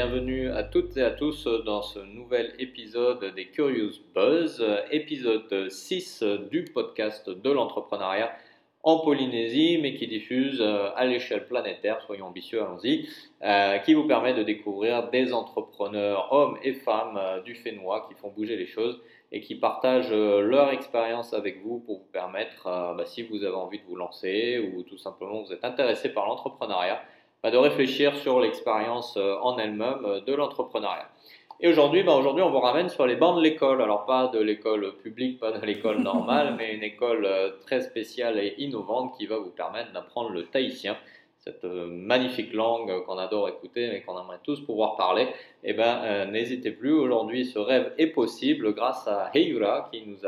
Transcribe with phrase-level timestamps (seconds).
[0.00, 6.22] Bienvenue à toutes et à tous dans ce nouvel épisode des Curious Buzz, épisode 6
[6.52, 8.30] du podcast de l'entrepreneuriat
[8.84, 13.08] en Polynésie, mais qui diffuse euh, à l'échelle planétaire, soyons ambitieux, allons-y,
[13.42, 18.14] euh, qui vous permet de découvrir des entrepreneurs, hommes et femmes euh, du Fénois qui
[18.14, 22.64] font bouger les choses et qui partagent leur expérience avec vous pour vous permettre,
[22.96, 26.26] bah, si vous avez envie de vous lancer ou tout simplement vous êtes intéressé par
[26.26, 27.02] l'entrepreneuriat,
[27.42, 31.08] bah, de réfléchir sur l'expérience en elle-même de l'entrepreneuriat.
[31.60, 33.82] Et aujourd'hui, ben aujourd'hui, on vous ramène sur les bancs de l'école.
[33.82, 38.38] Alors, pas de l'école publique, pas de l'école normale, mais une école euh, très spéciale
[38.38, 40.96] et innovante qui va vous permettre d'apprendre le tahitien,
[41.40, 45.26] cette euh, magnifique langue qu'on adore écouter, mais qu'on aimerait tous pouvoir parler.
[45.64, 46.92] Eh ben, euh, n'hésitez plus.
[46.92, 50.18] Aujourd'hui, ce rêve est possible grâce à Heira qui nous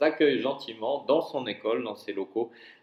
[0.00, 2.81] accueille gentiment dans son école, dans ses locaux euh,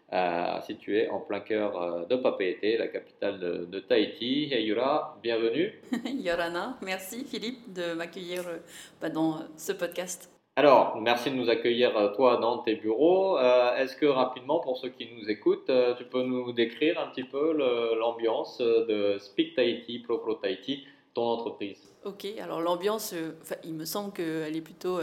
[0.66, 4.52] situé en plein cœur euh, de Papeete, la capitale de, Tahiti.
[4.52, 5.72] Hey Yura, bienvenue.
[6.04, 8.58] Yorana, merci Philippe de m'accueillir euh,
[9.00, 10.30] bah, dans ce podcast.
[10.56, 13.38] Alors, merci de nous accueillir toi dans tes bureaux.
[13.38, 17.52] Est-ce que rapidement, pour ceux qui nous écoutent, tu peux nous décrire un petit peu
[17.98, 21.80] l'ambiance de Speak Tahiti, Pro Pro Tahiti, ton entreprise?
[22.04, 23.14] Ok, alors l'ambiance,
[23.64, 24.98] il me semble qu'elle est plutôt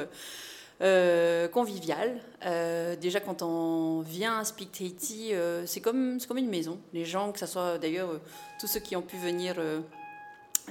[0.80, 2.20] euh, convivial.
[2.46, 6.78] Euh, déjà, quand on vient à Speak Tahiti, euh, c'est comme, comme une maison.
[6.94, 8.10] Les gens, que ce soit d'ailleurs
[8.60, 9.56] tous ceux qui ont pu venir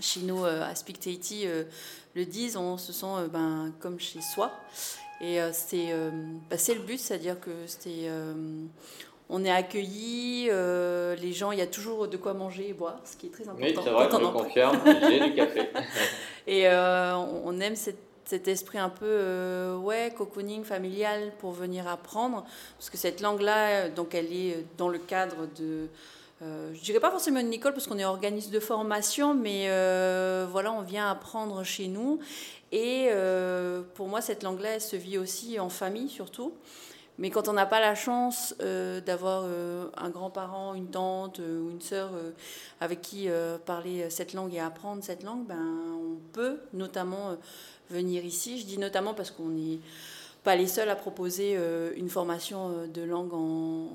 [0.01, 1.47] chez nous à Speak Tahiti,
[2.15, 4.53] le disent, on se sent ben, comme chez soi.
[5.21, 5.93] Et c'est
[6.51, 8.09] bah, le but, c'est-à-dire que c'est
[9.29, 13.17] on est accueillis, les gens, il y a toujours de quoi manger et boire, ce
[13.17, 13.67] qui est très important.
[13.67, 15.69] Oui, c'est vrai, je confirme, j'ai du café.
[16.47, 22.45] et on aime cette cet esprit un peu euh, ouais cocooning familial pour venir apprendre
[22.77, 25.89] parce que cette langue là donc elle est dans le cadre de
[26.43, 30.47] euh, je dirais pas forcément une école parce qu'on est organisme de formation mais euh,
[30.51, 32.19] voilà on vient apprendre chez nous.
[32.73, 36.53] Et euh, pour moi cette langue là elle se vit aussi en famille surtout.
[37.19, 39.47] Mais quand on n'a pas la chance d'avoir
[39.97, 42.11] un grand-parent, une tante ou une sœur
[42.79, 43.31] avec qui
[43.65, 45.57] parler cette langue et apprendre cette langue, ben,
[45.95, 47.39] on peut notamment
[47.91, 48.59] venir ici.
[48.59, 49.79] Je dis notamment parce qu'on n'est
[50.47, 53.89] pas les seuls à proposer euh, une formation euh, de langue en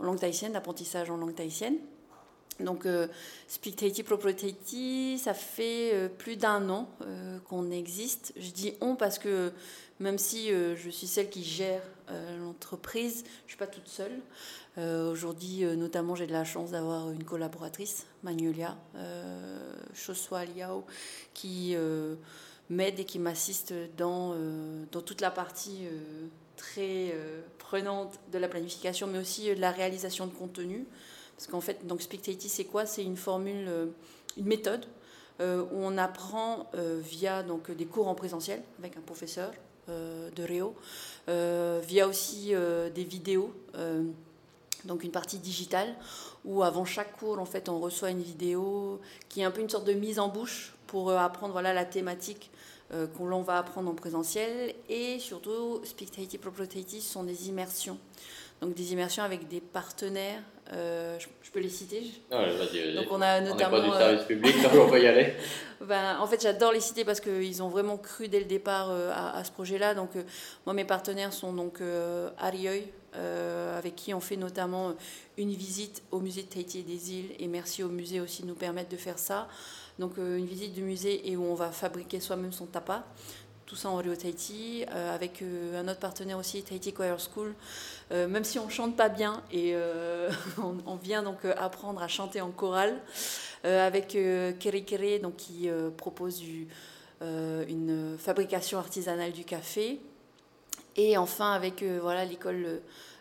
[0.00, 1.78] langue tahitienne, d'apprentissage en langue tahitienne.
[2.60, 3.08] Donc, euh,
[3.48, 6.88] Speak Tahiti, Propre Tahiti, ça fait plus d'un an
[7.48, 8.32] qu'on existe.
[8.36, 9.52] Je dis on parce que
[9.98, 11.82] même si je suis celle qui gère
[12.40, 14.20] l'entreprise, je ne suis pas toute seule.
[14.78, 18.74] Aujourd'hui, notamment, j'ai de la chance d'avoir une collaboratrice, Magnolia
[19.94, 20.86] Choswa Liao,
[21.34, 21.76] qui
[22.70, 28.38] m'aide et qui m'assiste dans, euh, dans toute la partie euh, très euh, prenante de
[28.38, 30.86] la planification, mais aussi de la réalisation de contenu.
[31.36, 32.86] Parce qu'en fait, donc c'est quoi?
[32.86, 33.68] C'est une formule,
[34.38, 34.86] une méthode
[35.38, 39.52] où on apprend via donc, des cours en présentiel avec un professeur
[39.86, 40.74] de Réo,
[41.26, 42.54] via aussi
[42.94, 43.52] des vidéos
[44.86, 45.94] donc une partie digitale
[46.44, 49.68] où avant chaque cours en fait on reçoit une vidéo qui est un peu une
[49.68, 52.50] sorte de mise en bouche pour apprendre voilà la thématique
[52.94, 54.72] euh, qu'on va apprendre en présentiel.
[54.88, 57.98] Et surtout, Speak Tahiti, Propre Tahiti, ce sont des immersions.
[58.60, 60.40] Donc des immersions avec des partenaires.
[60.72, 62.04] Euh, je, peux les citer?
[62.30, 63.78] Ah vas-y, Donc on a notamment.
[63.78, 65.34] On pas du service euh, public, on peut y aller.
[65.80, 69.42] ben, en fait, j'adore les citer parce qu'ils ont vraiment cru dès le départ à,
[69.42, 69.94] ce projet-là.
[69.94, 70.10] Donc
[70.64, 71.80] moi, mes partenaires sont donc
[72.38, 72.84] Arioy,
[73.16, 74.94] avec qui on fait notamment
[75.38, 77.32] une visite au musée de Tahiti et des îles.
[77.38, 79.48] Et merci au musée aussi de nous permettre de faire ça.
[79.98, 83.04] Donc euh, une visite du musée et où on va fabriquer soi-même son tapa.
[83.64, 87.54] Tout ça en Rio Tahiti, euh, avec euh, un autre partenaire aussi, Tahiti Choir School.
[88.10, 89.74] même si on chante pas bien et
[90.58, 93.00] on, vient donc apprendre à chanter en chorale,
[93.64, 96.40] avec Kere Kere, donc qui propose
[97.20, 99.98] une fabrication artisanale du café.
[100.96, 102.80] Et enfin avec voilà l'école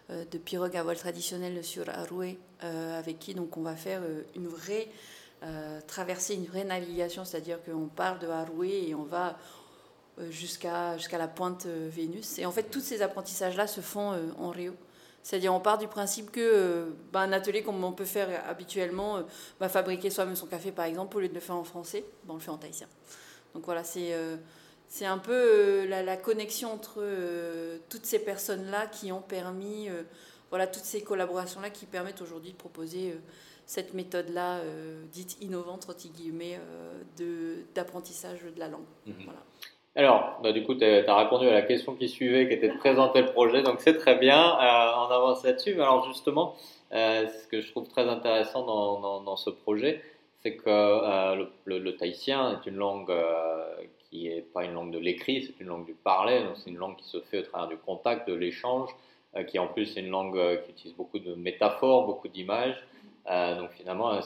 [0.10, 4.02] de pirogue à voile traditionnelle sur Aroué, avec qui donc on va faire
[4.36, 4.88] une vraie
[5.44, 9.38] euh, traverser une vraie navigation, c'est-à-dire qu'on part de Haroué et on va
[10.18, 12.40] euh, jusqu'à jusqu'à la pointe euh, Vénus.
[12.40, 14.74] Et en fait, tous ces apprentissages-là se font en Rio.
[15.22, 19.24] C'est-à-dire, on part du principe que bah, un atelier comme on peut faire habituellement,
[19.60, 22.32] va fabriquer soi-même son café, par exemple, au lieu de le faire en français, bah,
[22.34, 22.88] on le fait en tahitien.
[23.54, 24.16] Donc voilà, c'est
[24.96, 27.04] c'est un peu la, la, connexion entre
[27.90, 29.90] toutes ces personnes-là qui ont permis,
[30.50, 33.14] voilà, toutes ces collaborations-là qui permettent aujourd'hui de proposer
[33.66, 36.60] cette méthode-là, euh, dite innovante, entre guillemets,
[37.20, 38.86] euh, d'apprentissage de, la langue.
[39.06, 39.16] Mhm.
[39.96, 42.78] Alors, bah, du coup, tu as répondu à la question qui suivait, qui était de
[42.78, 45.74] présenter le projet, donc c'est très bien, euh, on avance là-dessus.
[45.76, 46.56] Mais alors justement,
[46.92, 50.02] ce que je trouve très intéressant dans, dans, ce projet,
[50.44, 53.12] c'est que euh, le, tahitien est une langue
[54.16, 56.96] qui n'est pas une langue de l'écrit, c'est une langue du parler, c'est une langue
[56.96, 58.90] qui se fait au travers du contact, de l'échange,
[59.48, 62.82] qui en plus est une langue qui utilise beaucoup de métaphores, beaucoup d'images.
[63.28, 64.22] Euh, donc finalement, euh,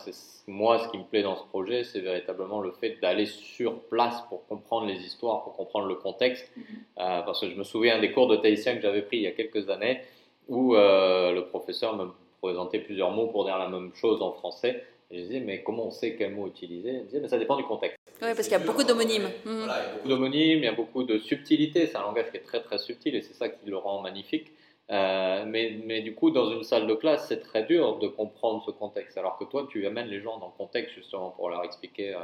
[0.47, 4.21] moi, ce qui me plaît dans ce projet, c'est véritablement le fait d'aller sur place
[4.27, 6.51] pour comprendre les histoires, pour comprendre le contexte.
[6.55, 6.63] Mhm.
[6.99, 9.27] Euh, parce que je me souviens des cours de tahitien que j'avais pris il y
[9.27, 10.01] a quelques années,
[10.47, 12.07] où le professeur me
[12.41, 14.83] présentait plusieurs mots pour dire la même chose en français.
[15.11, 16.89] Et je disais, mais comment on sait quel mot utiliser?
[16.89, 17.98] Il me disait, mais ça dépend du contexte.
[18.21, 19.29] Oui, parce qu'il y a beaucoup d'homonymes.
[19.45, 21.87] Voilà, il y a beaucoup d'homonymes, il y a beaucoup de subtilité.
[21.87, 24.51] C'est un langage qui est très très subtil et c'est ça qui le rend magnifique.
[24.91, 28.63] Euh, mais, mais, du coup, dans une salle de classe, c'est très dur de comprendre
[28.65, 29.17] ce contexte.
[29.17, 32.17] Alors que toi, tu amènes les gens dans le contexte justement pour leur expliquer euh,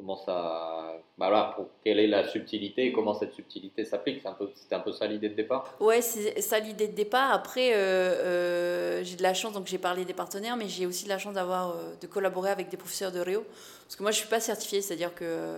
[0.00, 0.94] comment ça.
[1.18, 4.22] Bah voilà, pour, quelle est la subtilité et comment cette subtilité s'applique.
[4.54, 7.32] C'était un, un, peu ça l'idée de départ Ouais, c'est ça l'idée de départ.
[7.32, 11.10] Après, euh, j'ai de la chance, donc j'ai parlé des partenaires, mais j'ai aussi de
[11.10, 13.44] la chance d'avoir de collaborer avec des professeurs de Réo.
[13.84, 15.56] Parce que moi, je ne suis pas certifiée, c'est-à-dire que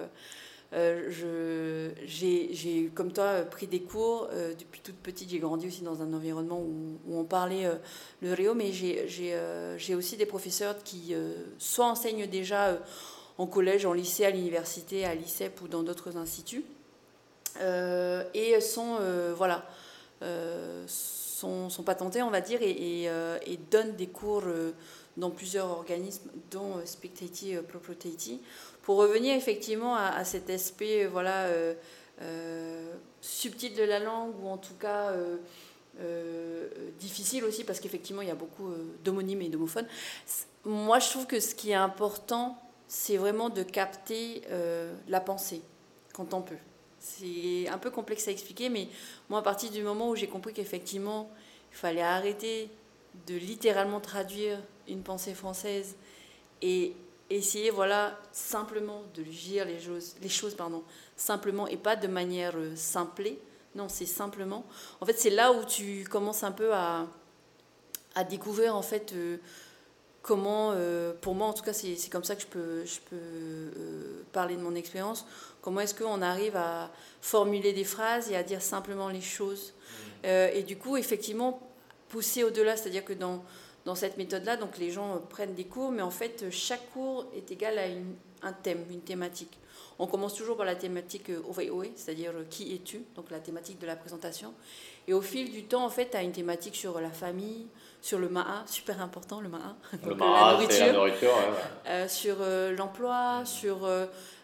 [0.75, 4.29] euh, j'ai, comme toi, pris des cours.
[4.33, 7.75] Euh, depuis toute petite, j'ai grandi aussi dans un environnement où, on parlait euh,
[8.23, 11.15] le Rio, mais j'ai, aussi des professeurs qui
[11.59, 12.79] soit enseignent déjà
[13.39, 16.65] en collège, en lycée, à l'université, à l'ICEP ou dans d'autres instituts,
[17.61, 18.99] et sont,
[19.37, 19.65] voilà,
[20.87, 24.45] sont, sont, patentés, on va dire, et, donnent des cours
[25.17, 28.41] dans plusieurs organismes, dont Spectati Proprotati,
[28.83, 31.75] pour revenir effectivement à, cet aspect euh, voilà, euh,
[32.21, 35.13] euh, subtil de la langue, ou en tout cas
[36.99, 38.73] difficile aussi, parce qu'effectivement il y a beaucoup
[39.05, 39.87] d'homonymes et d'homophones,
[40.65, 42.59] moi je trouve que ce qui est important,
[42.95, 44.43] c'est vraiment de capter
[45.09, 45.63] la pensée
[46.13, 46.59] quand on peut.
[46.99, 48.87] C'est un peu complexe à expliquer, mais
[49.31, 51.31] moi, à partir du moment où j'ai compris qu'effectivement,
[51.73, 52.69] il fallait arrêter
[53.27, 54.59] de littéralement traduire
[54.89, 55.97] une pensée française
[56.61, 56.95] et
[57.31, 60.83] essayer voilà simplement de dire les choses, les choses pardon,
[61.17, 63.39] simplement et pas de manière euh, simplée.
[63.75, 64.67] Non, c'est simplement.
[65.01, 67.07] En fait, c'est là où tu commences un peu à,
[68.15, 69.39] à découvrir en fait euh,
[70.23, 74.25] comment, euh, pour moi en tout cas, c'est comme ça que je peux, je peux
[74.33, 75.27] parler de mon expérience.
[75.61, 76.91] Comment est-ce qu'on arrive à
[77.21, 79.75] formuler des phrases et à dire simplement les choses.
[80.25, 80.29] Mmh.
[80.55, 81.61] et du coup, effectivement,
[82.09, 83.43] pousser au-delà, c'est-à-dire que dans
[83.85, 87.51] dans cette méthode-là, donc les gens prennent des cours, mais en fait, chaque cours est
[87.51, 89.59] égal à un thème, une thématique.
[89.99, 93.79] On commence toujours par la thématique euh, OVOE, c'est-à-dire euh, qui es-tu, donc la thématique
[93.79, 94.53] de la présentation.
[95.07, 97.67] Et au fil du temps, en fait, tu as une thématique sur la famille,
[98.03, 101.35] sur le MAA, super important le MAA, le MAA, la nourriture,
[101.87, 102.37] euh, sur
[102.77, 103.89] l'emploi, sur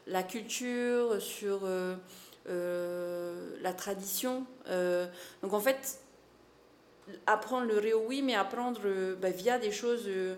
[0.07, 1.61] la culture, sur
[2.47, 4.47] la tradition.
[5.43, 6.01] donc en fait,
[7.27, 10.35] apprendre le réo, oui, mais apprendre euh, bah, via des choses euh,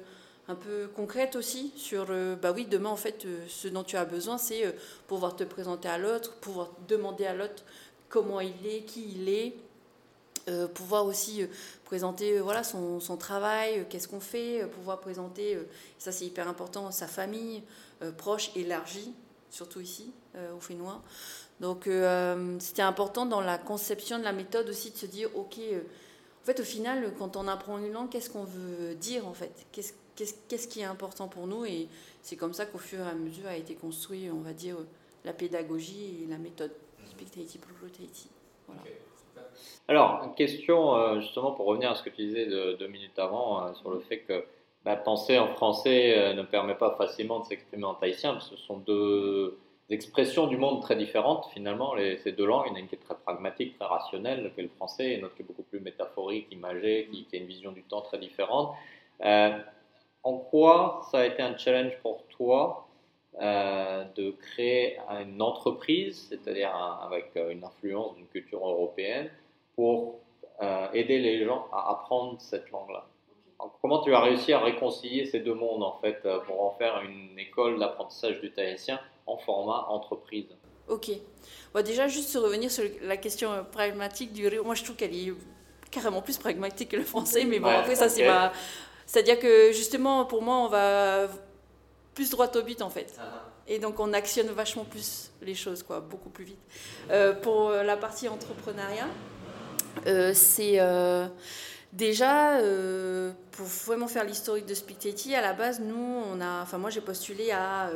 [0.49, 4.05] un peu concrètes aussi sur, euh, bah oui, demain, en fait, ce dont tu as
[4.05, 4.75] besoin, c'est
[5.07, 7.65] pouvoir te présenter à l'autre, pouvoir demander à l'autre
[8.09, 9.55] comment il est, qui il est,
[10.75, 11.47] pouvoir aussi
[11.85, 15.59] présenter voilà, son, son travail, qu'est-ce qu'on fait, pouvoir présenter,
[15.99, 17.63] ça c'est hyper important, sa famille
[18.17, 19.13] proche, élargie,
[19.51, 20.13] surtout ici,
[20.57, 21.03] au Fénois.
[21.61, 21.89] Donc
[22.59, 25.59] c'était important dans la conception de la méthode aussi de se dire, ok,
[26.43, 29.53] en fait, au final, quand on apprend une langue, qu'est-ce qu'on veut dire en fait?
[29.73, 31.67] Qu'est-ce qui est important pour nous?
[31.67, 31.89] Et
[32.23, 34.77] c'est comme ça qu'au fur et à mesure a été construit, on va dire,
[35.25, 36.73] la pédagogie et la méthode.
[38.67, 38.83] Voilà.
[39.91, 43.75] Alors, question euh, justement pour revenir à ce que tu disais deux minutes avant euh,
[43.75, 44.45] sur le fait que
[44.85, 48.57] bah, penser en français euh, ne permet pas facilement de s'exprimer en tahitien, parce que
[48.57, 52.67] ce sont deux expressions du monde très différentes finalement, ces deux langues.
[52.67, 55.09] Il y en a une qui est très pragmatique, très rationnelle, qui est le français,
[55.09, 58.03] et une autre qui est beaucoup plus métaphorique, imagée, qui, a une vision du temps
[58.03, 58.77] très différente.
[60.23, 62.87] En quoi ça a été un challenge pour toi
[63.41, 69.29] de créer une entreprise, c'est-à-dire avec une influence d'une culture européenne,
[69.81, 70.21] pour
[70.93, 73.07] aider les gens à apprendre cette langue-là
[73.81, 77.39] Comment tu as réussi à réconcilier ces deux mondes en fait pour en faire une
[77.39, 80.49] école d'apprentissage du tahitien en format entreprise?
[80.89, 81.11] Ok.
[81.73, 84.61] Bon, déjà, juste revenir sur la question pragmatique du.
[84.61, 85.33] Moi, je trouve qu'elle est
[85.91, 88.53] carrément plus pragmatique que le français, mais bon, après, ça, c'est ma.
[89.07, 91.29] C'est-à-dire que justement, pour moi, on va
[92.15, 93.15] plus droit au but en fait.
[93.19, 93.47] Ah.
[93.67, 96.59] Et donc, on actionne vachement plus les choses, quoi, beaucoup plus vite.
[97.11, 99.40] Euh, pour la partie entrepreneuriat, euh,
[100.35, 100.81] c'est.
[100.81, 101.27] Euh,
[101.93, 102.59] déjà,
[103.53, 107.01] pour vraiment faire l'historique de Spictetti, à la base, nous, on a, enfin moi j'ai
[107.01, 107.91] postulé à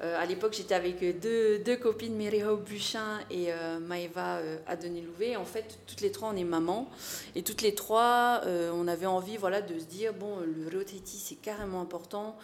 [0.00, 3.48] à l'époque, j'étais avec deux, deux copines, Mireho Buchin et
[3.80, 4.38] Maëva
[4.68, 5.34] Adené-Louvet.
[5.34, 6.88] En fait, toutes les trois, on est maman.
[7.34, 11.34] Et toutes les trois, on avait envie voilà, de se dire bon, le Réo c'est
[11.34, 12.36] carrément important.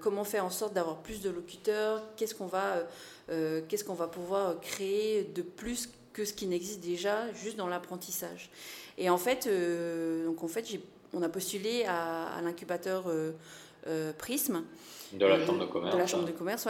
[0.00, 2.02] comment faire en sorte d'avoir plus de locuteurs?
[2.16, 2.76] Qu'est-ce qu'on va,
[3.28, 8.50] qu'est-ce qu'on va pouvoir créer de plus que ce qui n'existe déjà juste dans l'apprentissage
[8.96, 9.46] Et en fait,
[10.24, 10.66] donc en fait
[11.12, 13.04] on a postulé à, l'incubateur
[14.16, 14.64] Prism
[15.18, 15.94] de la chambre de commerce.
[15.94, 16.66] De la chambre de commerce,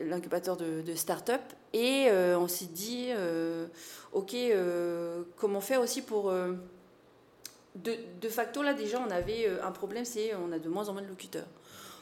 [0.00, 1.40] l'incubateur de, de start-up.
[1.72, 3.66] Et euh, on s'est dit, euh,
[4.12, 6.32] OK, euh, comment faire aussi pour.
[6.32, 10.92] De, de, facto, là, déjà, on avait un problème, c'est on a de moins en
[10.92, 11.46] moins de locuteurs.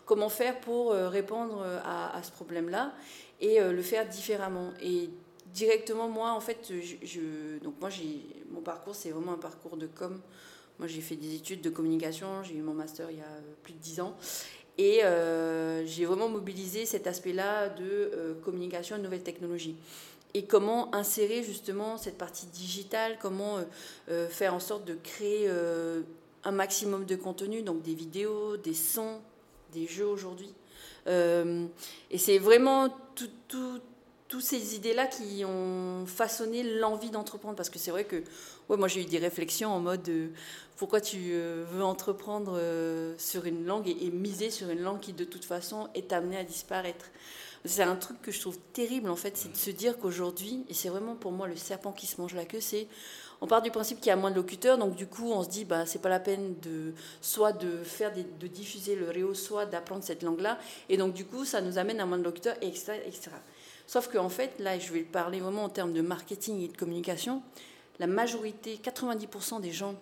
[0.05, 2.93] Comment faire pour répondre à, ce problème-là
[3.41, 4.73] et le faire différemment?
[4.83, 5.09] Et
[5.53, 9.87] directement, moi, en fait, je, donc moi, j'ai mon parcours, c'est vraiment un parcours de
[9.87, 10.21] com.
[10.79, 13.73] Moi, j'ai fait des études de communication, j'ai eu mon master il y a plus
[13.73, 14.17] de 10 ans.
[14.79, 19.77] Et euh, j'ai vraiment mobilisé cet aspect-là de euh, communication de nouvelles technologies.
[20.35, 23.59] Et comment insérer justement cette partie digitale, comment
[24.09, 25.51] euh, faire en sorte de créer
[26.45, 29.21] un maximum de contenu, donc des vidéos, des sons,
[29.73, 30.53] des jeux aujourd'hui.
[31.07, 33.81] et c'est vraiment tout,
[34.33, 37.55] toutes ces idées-là qui ont façonné l'envie d'entreprendre.
[37.55, 38.25] Parce que c'est vrai que
[38.71, 40.11] moi j'ai eu des réflexions en mode
[40.79, 45.13] pourquoi tu euh, veux entreprendre euh, sur une langue et, miser sur une langue qui
[45.13, 47.05] de toute façon est amenée à disparaître.
[47.67, 50.75] C'est un truc que je trouve terrible en fait, c'est de se dire qu'aujourd'hui, et
[50.75, 52.89] c'est vraiment pour moi le serpent qui se mange la queue, c'est
[53.43, 55.51] on part du principe qu'il y a moins de locuteurs, donc du coup on se
[55.51, 59.67] dit bah c'est pas la peine de soit de faire de diffuser le réo, soit
[59.67, 60.59] d'apprendre cette langue-là,
[60.89, 62.95] et donc du coup ça nous amène à moins de locuteurs, etc.
[63.07, 63.31] etc.
[63.93, 67.43] Sauf qu'en fait, là je vais parler vraiment en termes de marketing et de communication,
[67.99, 69.97] la majorité, 90% des gens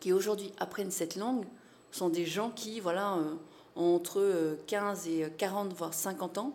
[0.00, 1.44] qui aujourd'hui apprennent cette langue
[1.90, 3.34] sont des gens qui, voilà, euh,
[3.76, 6.54] ont entre 15 euh, et 40, voire 50 ans,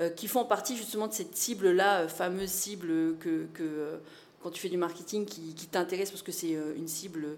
[0.00, 4.00] euh, qui font partie justement de cette cible-là, fameuse cible que, que
[4.42, 7.36] quand tu fais du marketing qui, t'intéresse parce que c'est une cible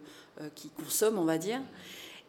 [0.54, 1.61] qui consomme, on va dire.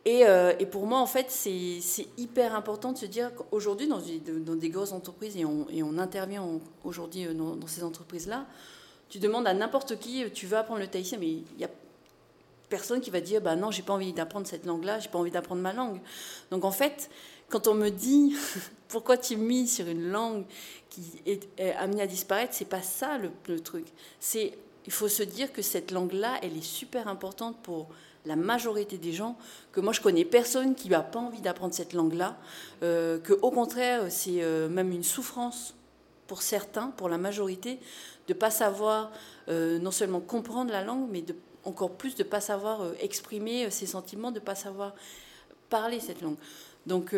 [0.05, 0.21] Et,
[0.59, 4.91] et pour moi, en fait, c'est hyper important de se dire qu'aujourd'hui, dans, des grosses
[4.91, 6.45] entreprises, et on, intervient
[6.83, 8.45] aujourd'hui dans, dans, ces entreprises-là,
[9.09, 11.69] tu demandes à n'importe qui, tu veux apprendre le tahitien, mais il y a
[12.69, 15.31] personne qui va dire bah non, j'ai pas envie d'apprendre cette langue-là, j'ai pas envie
[15.31, 16.00] d'apprendre ma langue.
[16.51, 17.09] Donc en fait,
[17.50, 18.35] quand on me dit
[18.88, 20.45] pourquoi tu mis sur une langue
[20.89, 21.47] qui est,
[21.77, 23.85] amenée à disparaître, c'est pas ça le, truc.
[24.19, 27.88] C'est il faut se dire que cette langue-là, elle est super importante pour
[28.25, 29.38] la majorité des gens,
[29.72, 32.38] que moi je connais personne qui n'a pas envie d'apprendre cette langue-là,
[32.84, 35.75] euh, que au contraire c'est euh, même une souffrance
[36.27, 37.79] pour certains, pour la majorité,
[38.27, 39.12] de pas savoir
[39.50, 42.94] euh, non seulement comprendre la langue, mais de encore plus de ne pas savoir euh,
[43.00, 44.94] exprimer ses sentiments, de ne pas savoir
[45.70, 46.38] parler cette langue.
[46.86, 47.15] Donc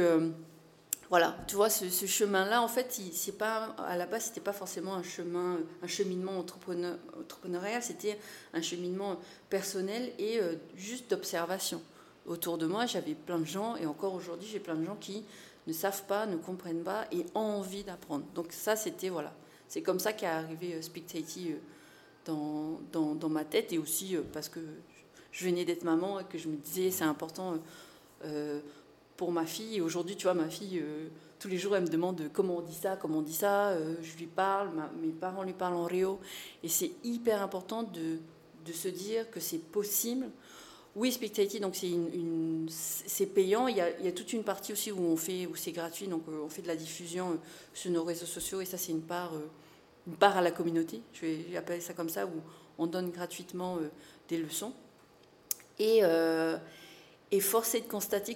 [1.10, 4.96] voilà, tu vois, ce, chemin-là, en fait, c'est pas, à la base, c'était pas forcément
[4.96, 8.20] un chemin, un cheminement entrepreneur, entrepreneurial, c'était
[8.54, 9.18] un cheminement
[9.50, 10.42] personnel et
[10.76, 11.82] juste d'observation.
[12.26, 15.24] Autour de moi, j'avais plein de gens, et encore aujourd'hui, j'ai plein de gens qui
[15.66, 18.26] ne savent pas, ne comprennent pas et ont envie d'apprendre.
[18.36, 19.34] Donc ça, c'était, voilà,
[19.70, 21.56] c'est comme ça qu'est arrivé Speak Tahiti
[22.26, 24.60] dans, dans, ma tête et aussi euh, parce que
[25.32, 27.58] je venais d'être maman et que je me disais c'est important euh,
[28.26, 28.60] euh,
[29.18, 29.78] pour ma fille.
[29.78, 30.84] Et aujourd'hui, tu vois, ma fille,
[31.40, 33.76] tous les jours, elle me demande comment on dit ça, comment on dit ça.
[34.02, 34.70] je lui parle,
[35.02, 36.20] mes parents lui parlent en Rio.
[36.64, 38.20] Et c'est hyper important de,
[38.66, 40.30] de, se dire que c'est possible.
[40.96, 43.68] Oui, Spectaty, donc c'est une, c'est payant.
[43.68, 45.72] Il y, a, il y, a, toute une partie aussi où on fait, où c'est
[45.72, 46.08] gratuit.
[46.08, 47.40] Donc on fait de la diffusion
[47.74, 49.34] sur nos réseaux sociaux et ça, c'est une part
[50.08, 52.42] une part à la communauté, je vais appeler ça comme ça, où
[52.78, 53.90] on donne gratuitement euh,
[54.30, 54.74] des leçons.
[55.80, 56.58] Et, euh,
[57.32, 58.36] et force est de constater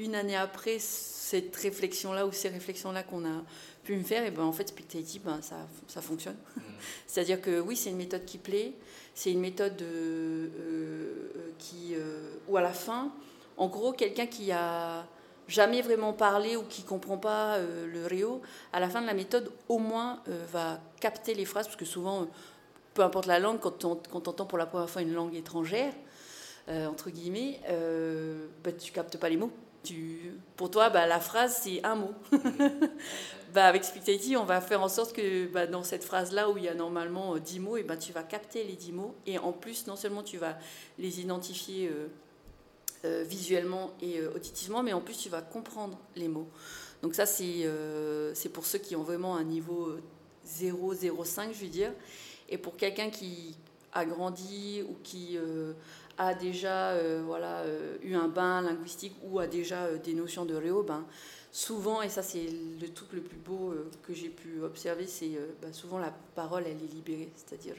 [0.00, 3.42] qu'une année après cette réflexion-là ou ces réflexions-là qu'on a
[3.84, 5.56] pu me faire, et ben en fait, Spectaty, ben, ça,
[5.88, 6.36] ça fonctionne.
[6.56, 6.60] Mmh.
[7.06, 8.72] C'est-à-dire que oui, c'est une méthode qui plaît,
[9.14, 10.48] c'est une méthode euh,
[11.58, 11.94] qui,
[12.48, 13.12] où à la fin,
[13.56, 15.06] en gros, quelqu'un qui a
[15.50, 18.40] jamais vraiment parlé ou qui comprend pas euh, le Rio,
[18.72, 21.84] à la fin de la méthode, au moins euh, va capter les phrases, parce que
[21.84, 22.26] souvent, euh,
[22.94, 25.92] peu importe la langue, quand on, quand entend pour la première fois une langue étrangère,
[26.68, 27.60] entre guillemets,
[28.62, 29.50] bah, tu captes pas les mots.
[30.56, 32.14] Pour toi, bah, la phrase, c'est un mot.
[33.54, 36.64] bah, avec Speak on va faire en sorte que bah, dans cette phrase-là, où il
[36.64, 39.14] y a normalement 10 mots, et bah, tu vas capter les 10 mots.
[39.26, 40.58] Et en plus, non seulement tu vas
[40.98, 41.90] les identifier
[43.06, 46.50] euh, visuellement et euh, auditivement, mais en plus tu vas comprendre les mots.
[47.00, 49.96] Donc ça c'est euh, c'est pour ceux qui ont vraiment un niveau
[50.44, 51.94] 0, 0,5 je veux dire.
[52.50, 53.56] Et pour quelqu'un qui
[53.94, 55.38] a grandi ou qui
[56.18, 57.64] a déjà voilà,
[58.02, 61.04] eu un bain linguistique ou a déjà des notions de réo, ben,
[61.52, 62.46] souvent, et ça c'est
[62.80, 65.30] le truc le plus beau que j'ai pu observer, c'est
[65.62, 67.30] bah, souvent la parole, elle est libérée.
[67.34, 67.76] C'est-à-dire,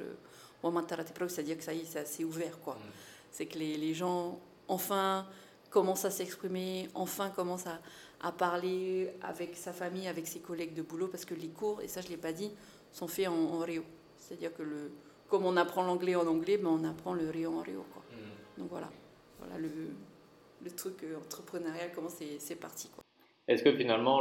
[1.27, 2.59] c'est-à-dire que ça y est, c'est ouvert.
[2.59, 2.75] quoi.
[2.75, 2.91] Mm.
[3.31, 5.25] C'est que les, les, gens, enfin,
[5.69, 7.79] commencent à s'exprimer, enfin, commencent à,
[8.21, 11.87] à, parler avec sa famille, avec ses collègues de boulot, parce que les cours, et
[11.87, 12.51] ça je ne l'ai pas dit,
[12.91, 13.83] sont faits en, en Rio.
[14.17, 14.91] C'est-à-dire que le,
[15.29, 17.63] comme on apprend l'anglais en anglais, ben on apprend le Rio en.
[17.63, 18.00] Quoi.
[18.61, 18.89] Donc voilà,
[19.39, 22.91] voilà le, truc euh, entrepreneurial, comment c'est parti.
[23.47, 24.19] Est-ce que finalement,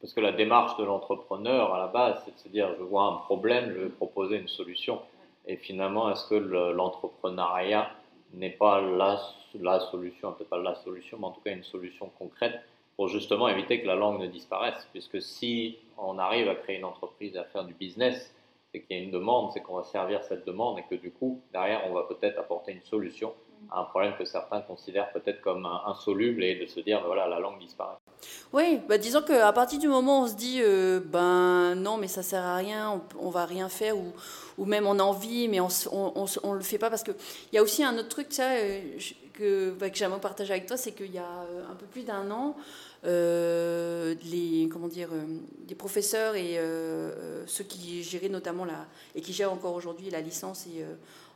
[0.00, 3.04] parce que la démarche de l'entrepreneur à la base, c'est de se dire je vois
[3.04, 5.02] un problème, je vais proposer une solution.
[5.46, 7.90] Et finalement, est-ce que l'entrepreneuriat
[8.32, 9.20] n'est pas la,
[9.60, 12.60] la solution, peut-être pas la solution, mais en tout cas une solution concrète
[12.96, 14.88] pour justement éviter que la langue ne disparaisse?
[14.92, 18.34] Puisque si on arrive à créer une entreprise, à faire du business,
[18.72, 21.10] c'est qu'il y a une demande, c'est qu'on va servir cette demande et que du
[21.10, 23.32] coup, derrière, on va peut-être apporter une solution
[23.70, 27.38] à un problème que certains considèrent peut-être comme insoluble et de se dire, voilà, la
[27.38, 27.96] langue disparaît.
[28.52, 32.08] Oui, bah disons qu'à partir du moment où on se dit, euh, ben non, mais
[32.08, 34.12] ça sert à rien, on, on va rien faire, ou,
[34.58, 37.14] ou, même on a envie, mais on ne le fait pas, parce qu'il
[37.52, 38.80] y a aussi un autre truc ça, euh,
[39.32, 42.02] que, bah, que j'aimerais partager avec toi, c'est qu'il y a euh, un peu plus
[42.02, 42.56] d'un an,
[43.06, 45.24] euh, les, comment dire, euh,
[45.66, 50.20] les professeurs et euh, ceux qui géraient notamment la, et qui gèrent encore aujourd'hui la
[50.20, 50.84] licence et,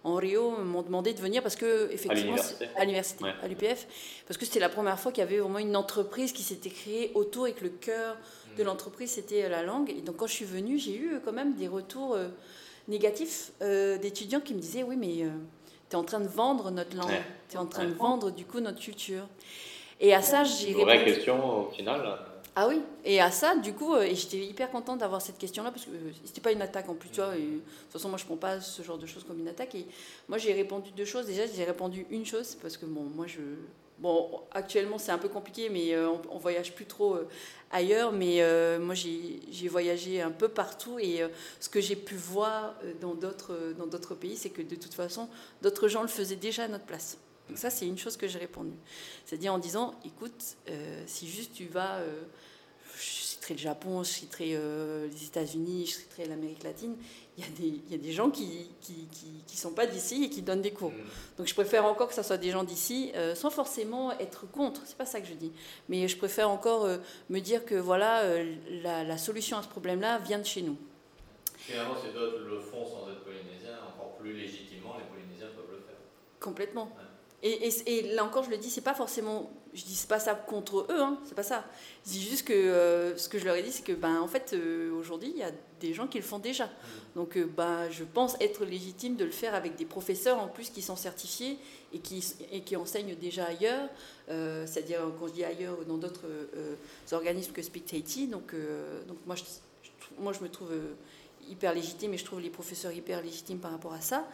[0.07, 2.37] en Rio m'ont demandé de venir parce que effectivement
[2.77, 3.87] à l'université, à l'UPF,
[4.27, 7.11] parce que c'était la première fois qu'il y avait vraiment une entreprise qui s'était créée
[7.15, 8.19] autour et que le cœur
[8.59, 8.67] de mm.
[8.67, 9.89] l'entreprise c'était la langue.
[9.89, 12.19] Et donc quand je suis venue, j'ai eu quand même des retours
[12.87, 15.27] négatifs d'étudiants qui me disaient oui mais
[15.95, 18.45] tu es en train de vendre notre langue, tu es en train de vendre du
[18.45, 19.27] coup notre culture.
[20.01, 20.85] Et à ça, j'ai répondu.
[20.85, 22.19] Vraie question au final.
[22.57, 25.73] Ah oui, et à ça, du coup, euh, et j'étais hyper contente d'avoir cette question-là,
[25.73, 28.09] parce que euh, c'était pas une attaque en plus, tu vois, et, de toute façon,
[28.09, 29.87] moi, je prends pas ce genre de choses comme une attaque, et
[30.29, 31.27] moi, j'ai répondu deux choses.
[31.27, 33.41] Déjà, j'ai répondu une chose, parce que, bon, moi, je...
[33.99, 37.17] Bon, actuellement, c'est un peu compliqué, mais euh, on, voyage plus trop
[37.71, 38.43] ailleurs, mais
[38.79, 41.23] moi, j'ai voyagé un peu partout, et
[41.61, 45.29] ce que j'ai pu voir dans d'autres pays, c'est que, de toute façon,
[45.63, 47.19] d'autres gens le faisaient déjà à notre place.
[47.49, 48.73] Donc ça, c'est une chose que j'ai répondu.
[49.25, 52.23] C'est-à-dire en disant, écoute, euh, si juste tu vas, euh,
[52.97, 56.97] je citerai le Japon, je citerai euh, les États-Unis, je citerai l'Amérique latine,
[57.37, 59.73] il y, a des, il y a des gens qui ne qui, qui, qui, sont
[59.73, 60.93] pas d'ici et qui donnent des cours.
[60.93, 61.39] Mm.
[61.39, 64.97] Donc je préfère encore que ce soit des gens d'ici, sans forcément être contre, c'est
[64.97, 65.51] pas ça que je dis.
[65.89, 66.89] Mais je préfère encore
[67.31, 68.23] me dire que voilà,
[68.71, 70.77] la, la, solution à ce problème-là vient de chez nous.
[71.57, 75.79] Finalement, si d'autres le font sans être polynésiens, encore plus légitimement, les Polynésiens peuvent le
[75.79, 75.97] faire.
[76.39, 76.91] Complètement.
[77.43, 81.01] Et, là encore, je le dis, c'est pas forcément, je dis pas ça contre eux,
[81.01, 81.65] hein, c'est pas ça.
[82.07, 84.29] Je dis juste que euh, ce que je leur ai dit, c'est que ben en
[84.29, 86.71] fait euh, aujourd'hui, il y a des gens qui le font déjà.
[87.17, 90.71] Donc euh, ben je pense être légitime de le faire avec des professeurs en plus
[90.71, 91.59] qui sont certifiés
[91.93, 93.89] et qui et qui enseignent déjà ailleurs,
[94.29, 96.27] c'est-à-dire quand je dis ailleurs dans d'autres
[97.13, 98.29] organismes que Speak Tahiti.
[98.29, 98.55] Donc
[99.07, 99.43] donc moi je,
[100.19, 100.73] moi je me trouve
[101.49, 104.27] hyper légitime et je trouve les professeurs hyper légitimes par rapport à ça.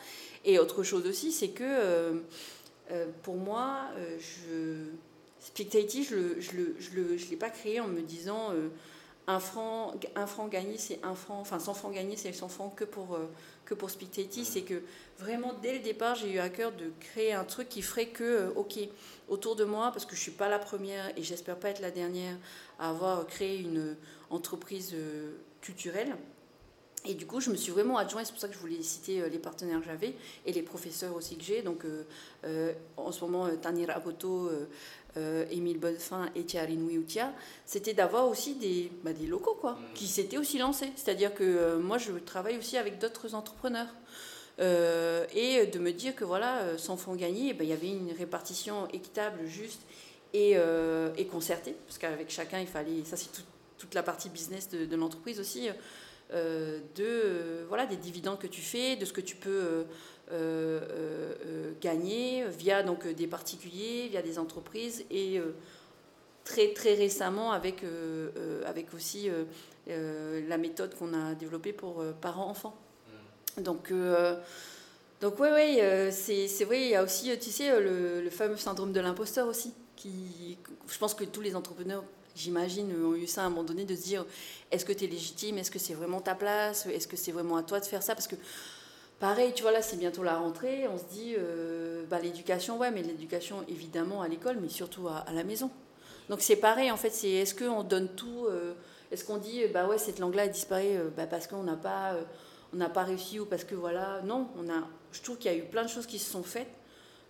[0.45, 2.23] Et autre chose aussi, c'est que
[3.23, 4.87] pour moi, je,
[5.41, 8.69] Spectative, je ne l'ai pas créé en me disant euh,
[9.27, 12.75] un, franc, un franc gagné, c'est un franc, enfin 100 francs gagnés, c'est 100 francs
[12.75, 13.19] que pour,
[13.65, 13.91] que pour.
[13.91, 14.83] C'est que
[15.19, 18.53] vraiment, dès le départ, j'ai eu à cœur de créer un truc qui ferait que,
[18.55, 18.79] ok,
[19.29, 21.81] autour de moi, parce que je ne suis pas la première et j'espère pas être
[21.81, 22.37] la dernière
[22.79, 23.97] à avoir créé une
[24.31, 24.95] entreprise
[25.63, 26.17] culturelle.
[27.07, 29.23] Et du coup, je me suis vraiment adjoint, c'est pour ça que je voulais citer
[29.23, 31.63] euh, les partenaires que j'avais et les professeurs aussi que j'ai.
[31.63, 32.05] Donc, euh,
[32.45, 34.51] euh, en ce moment, Tanir Aboto,
[35.51, 37.33] Émile Bonfin et Thierry Outia,
[37.67, 39.95] c'était d'avoir aussi des, bah, des locaux, quoi, mmh.
[39.95, 40.91] qui s'étaient aussi lancés.
[40.97, 43.89] C'est-à-dire que moi, je travaille aussi avec d'autres entrepreneurs.
[44.59, 48.87] et de me dire que voilà, sans fonds gagnés, bah, il y avait une répartition
[48.89, 49.81] équitable, juste
[50.33, 50.57] et,
[51.17, 53.31] et concertée, parce qu'avec chacun, il fallait, ça c'est
[53.79, 55.69] toute la partie business de, de l'entreprise aussi,
[56.33, 59.85] euh, de, euh, voilà, des dividendes que tu fais, de ce que tu peux
[60.33, 65.41] euh, gagner via donc, des particuliers, via des entreprises et
[66.45, 67.85] très, très récemment avec,
[68.67, 69.29] avec aussi
[69.87, 72.77] la méthode qu'on a développée pour parents-enfants.
[73.57, 73.63] Mm.
[73.63, 73.93] Donc,
[75.21, 78.93] donc oui, ouais, c'est vrai, il y a aussi, tu sais, le, le fameux syndrome
[78.93, 83.47] de l'imposteur aussi, qui, je pense que tous les entrepreneurs j'imagine, ont eu ça à
[83.47, 84.25] un moment donné, de se dire
[84.71, 85.59] est-ce que tu es légitime?
[85.59, 86.87] Est-ce que c'est vraiment ta place?
[86.87, 88.15] Est-ce que c'est vraiment à toi de faire ça?
[88.15, 88.37] Parce que,
[89.21, 92.91] pareil, tu vois, là, c'est bientôt la rentrée, on se dit euh, bah, l'éducation, ouais,
[92.91, 95.71] mais l'éducation, évidemment, à l'école, mais surtout à, la maison.
[96.29, 98.75] Donc, c'est pareil, en fait, c'est est-ce qu'on donne tout euh,
[99.13, 102.17] Est-ce qu'on dit, bah ouais, cette langue-là, elle disparaît euh, bah, parce qu'on n'a pas,
[102.93, 104.23] pas réussi ou parce que, voilà.
[104.25, 106.43] Non, on a, je trouve qu'il y a eu plein de choses qui se sont
[106.43, 106.69] faites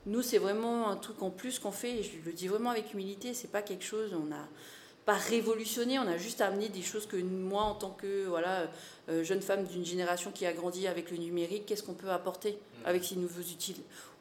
[0.06, 2.94] nous, c'est vraiment un truc en plus qu'on fait, et je le dis vraiment avec
[2.94, 4.48] humilité, c'est pas quelque chose, on n'a
[5.10, 8.68] pas révolutionné, on a juste amené des choses que moi, en tant que voilà,
[9.08, 12.52] euh, jeune femme d'une génération qui a grandi avec le numérique, qu'est-ce qu'on peut apporter
[12.52, 12.86] mmh.
[12.86, 13.42] avec ces nouveaux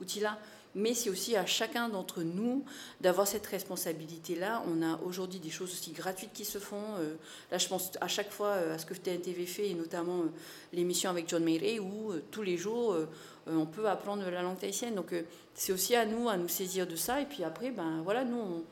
[0.02, 0.40] outils-là?
[0.74, 2.66] Mais c'est aussi à chacun d'entre nous
[3.02, 4.64] d'avoir cette responsabilité-là.
[4.68, 6.96] On a aujourd'hui des choses aussi gratuites qui se font.
[6.98, 7.14] Euh,
[7.52, 10.24] là, je pense à chaque fois euh, à ce que TNTV fait, et notamment
[10.74, 12.98] l'émission avec John Mayray, où tous les jours,
[13.46, 14.96] on peut apprendre la langue tahitienne.
[14.96, 15.14] Donc,
[15.54, 17.22] c'est aussi à nous à nous saisir de ça.
[17.22, 18.64] Et puis après, ben voilà, nous, on,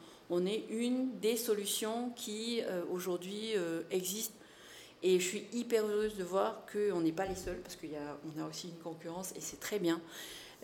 [0.45, 2.61] est une des solutions qui
[2.91, 3.53] aujourd'hui
[3.91, 4.37] existent
[5.03, 8.43] et je suis hyper heureuse de voir qu'on n'est pas les seuls, parce qu'on a,
[8.43, 10.01] a aussi une concurrence, et c'est très bien.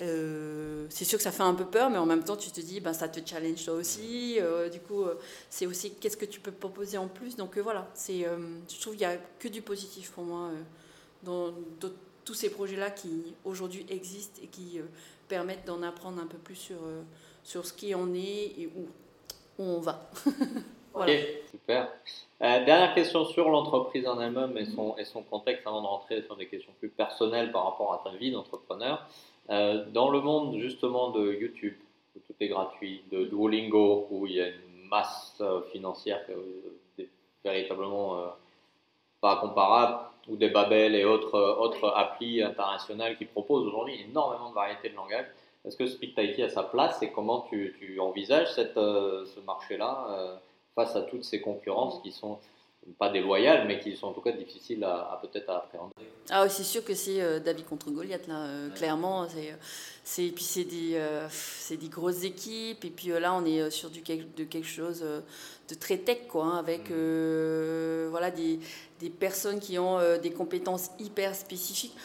[0.02, 2.60] Euh, c'est sûr que ça fait un peu peur, mais en même temps, tu te
[2.60, 4.38] dis, ben, ça te challenge toi aussi.
[4.40, 5.20] Euh, du coup, euh,
[5.52, 7.36] c'est aussi qu'est-ce que tu peux proposer en plus?
[7.36, 10.52] Donc voilà, c'est, je trouve qu'il n'y a que du positif pour moi
[11.24, 11.54] dans,
[12.26, 14.80] tous ces projets-là qui aujourd'hui existent et qui
[15.28, 16.78] permettent d'en apprendre un peu plus sur,
[17.44, 18.88] sur ce qui en est et où,
[19.60, 20.00] où on va.
[20.96, 21.10] Ok,
[21.50, 21.90] super.
[22.44, 26.22] Euh, dernière question sur l'entreprise en elle-même et son, et son contexte avant de rentrer
[26.22, 29.04] sur des questions plus personnelles par rapport à ta vie d'entrepreneur.
[29.50, 31.76] Euh, dans le monde justement de YouTube,
[32.16, 36.22] où tout est gratuit, de Duolingo, où il y a une masse euh, financière
[37.44, 38.24] véritablement
[39.20, 39.98] pas comparable,
[40.30, 44.96] ou des Babel et autres, autres applis internationales qui proposent aujourd'hui énormément de variétés de
[44.96, 45.26] langage.
[45.66, 50.40] Est-ce que Speak Tahiti a sa place et comment tu, tu envisages cette, ce marché-là
[50.76, 52.40] face à toutes ces concurrences qui sont
[52.98, 55.94] pas déloyales, mais qui sont en tout cas difficiles à, peut-être à appréhender?
[56.30, 59.28] Ah oui, c'est sûr que c'est euh, David contre Goliath, là, euh, clairement.
[59.30, 61.00] C'est, euh, puis c'est des,
[61.30, 65.76] c'est des grosses équipes, et puis là, on est sur du, de quelque chose de
[65.76, 68.08] très tech, quoi, hein, avec mm.
[68.10, 68.60] voilà, des,
[69.00, 71.96] des, personnes qui ont des compétences hyper spécifiques.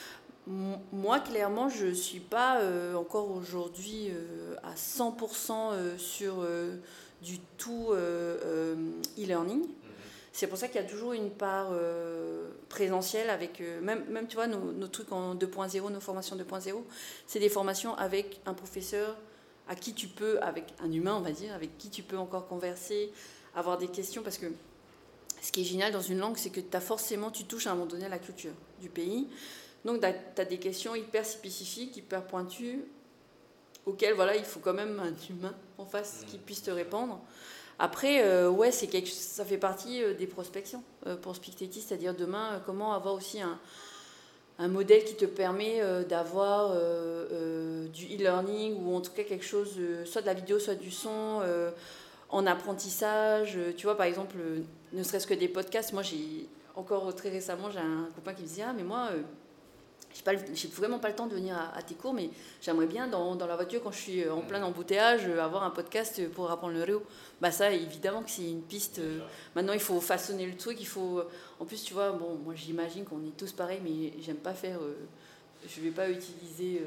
[0.93, 2.61] Moi, clairement, je ne suis pas
[2.97, 4.11] encore aujourd'hui
[4.63, 6.43] à 100% sur
[7.23, 8.75] du tout euh, euh,
[9.19, 9.67] e-learning.
[10.33, 14.37] C'est pour ça qu'il y a toujours une part euh, présentielle avec, même, même tu
[14.37, 16.77] vois, nos, trucs en 2.0, nos formations 2.0,
[17.27, 19.17] c'est des formations avec un professeur
[19.69, 22.47] à qui tu peux, avec un humain, on va dire, avec qui tu peux encore
[22.47, 23.11] converser,
[23.57, 24.47] avoir des questions, parce que
[25.43, 27.75] ce qui est génial dans une langue, c'est que as forcément, tu touches à un
[27.75, 29.27] moment donné à la culture du pays.
[29.85, 32.85] Donc, tu as, des questions hyper spécifiques, hyper pointues,
[33.87, 36.41] auquel voilà, il faut quand même un humain en face qui mm.
[36.41, 37.21] puisse te répondre.
[37.79, 42.15] Après, euh, ouais, c'est quelque, ça fait partie euh, des prospections euh, pour Spicteti, c'est-à-dire
[42.15, 43.59] demain, comment avoir aussi un,
[44.59, 46.75] un, modèle qui te permet d'avoir
[47.93, 51.43] du e-learning ou en tout cas quelque chose, soit de la vidéo, soit du son,
[52.31, 53.57] en apprentissage.
[53.77, 54.37] Tu vois, par exemple,
[54.93, 55.93] ne serait-ce que des podcasts.
[55.93, 59.11] Moi, j'ai encore très récemment, j'ai un copain qui me disait Ah, mais moi,
[60.55, 63.47] j'ai vraiment pas le temps de venir à, tes cours, mais j'aimerais bien dans, dans,
[63.47, 66.83] la voiture, quand je suis en plein embouteillage, euh, avoir un podcast pour apprendre le
[66.83, 67.03] réo.
[67.41, 68.99] Bah ça, évidemment que c'est une piste.
[68.99, 69.21] Euh,
[69.55, 70.79] maintenant, il faut façonner le truc.
[70.81, 71.23] Il faut.
[71.61, 74.81] En plus, tu vois, bon, moi j'imagine qu'on est tous pareils, mais j'aime pas faire.
[74.81, 74.95] Euh,
[75.67, 76.83] je vais pas utiliser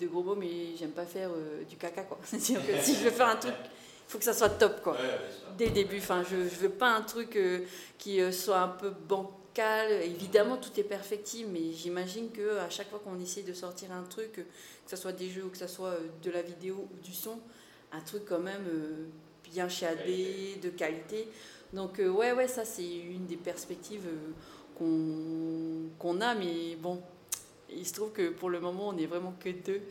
[0.00, 1.30] de gros mots, mais j'aime pas faire
[1.68, 2.18] du caca, quoi.
[2.24, 3.54] C'est-à-dire que si je veux faire un truc
[4.08, 4.96] il faut que ça soit top quoi.
[5.58, 7.38] Dès le début, enfin, je, je veux pas un truc
[7.98, 8.92] qui soit un peu
[9.56, 13.92] bancal Évidemment, tout est perfectible, mais j'imagine que à chaque fois qu'on essaie de sortir
[13.92, 14.42] un truc, que
[14.86, 17.38] ce soit des jeux ou que ce soit euh, de la vidéo ou du son,
[17.92, 19.06] un truc quand même euh,
[19.44, 21.28] bien chiadé, de qualité.
[21.72, 24.06] Donc euh, ouais, ouais, ça c'est une des perspectives
[24.78, 27.00] qu'on a, mais bon,
[27.70, 29.82] il se trouve que pour le moment, on n'est vraiment que deux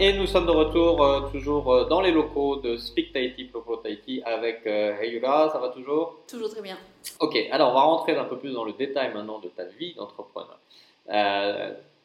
[0.00, 3.76] Et nous sommes de retour euh, toujours euh, dans les locaux de Speak Tahiti, Propro
[3.76, 5.50] Tahiti avec euh, Heyura.
[5.52, 6.18] Ça va toujours?
[6.28, 6.76] Toujours très bien.
[7.20, 9.94] Ok, alors on va rentrer un peu plus dans le détail maintenant de ta vie
[9.94, 10.58] d'entrepreneur.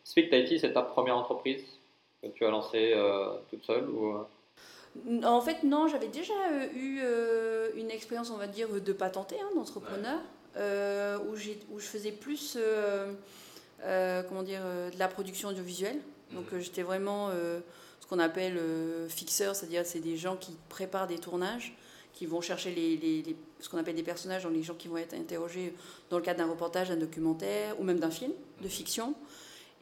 [0.04, 1.64] Speak Tahiti, c'est ta première entreprise
[2.22, 2.96] que tu as lancée
[3.50, 4.18] toute seule ou...
[5.24, 6.34] En fait, non, j'avais déjà
[6.76, 7.02] eu
[7.76, 10.20] une expérience, on va dire, de patenter hein, d'entrepreneur,
[11.26, 11.34] où,
[11.74, 12.58] où, je faisais plus,
[13.82, 14.62] comment dire,
[14.94, 16.00] de la production audiovisuelle.
[16.34, 16.60] Donc mhm.
[16.60, 17.30] j'étais vraiment
[18.10, 21.76] qu'on appelle euh, fixeurs, c'est-à-dire c'est des gens qui préparent des tournages,
[22.14, 25.14] qui vont chercher les, ce qu'on appelle des personnages, donc les gens qui vont être
[25.14, 25.76] interrogés
[26.10, 29.14] dans le cadre d'un reportage, d'un documentaire ou même d'un film de fiction.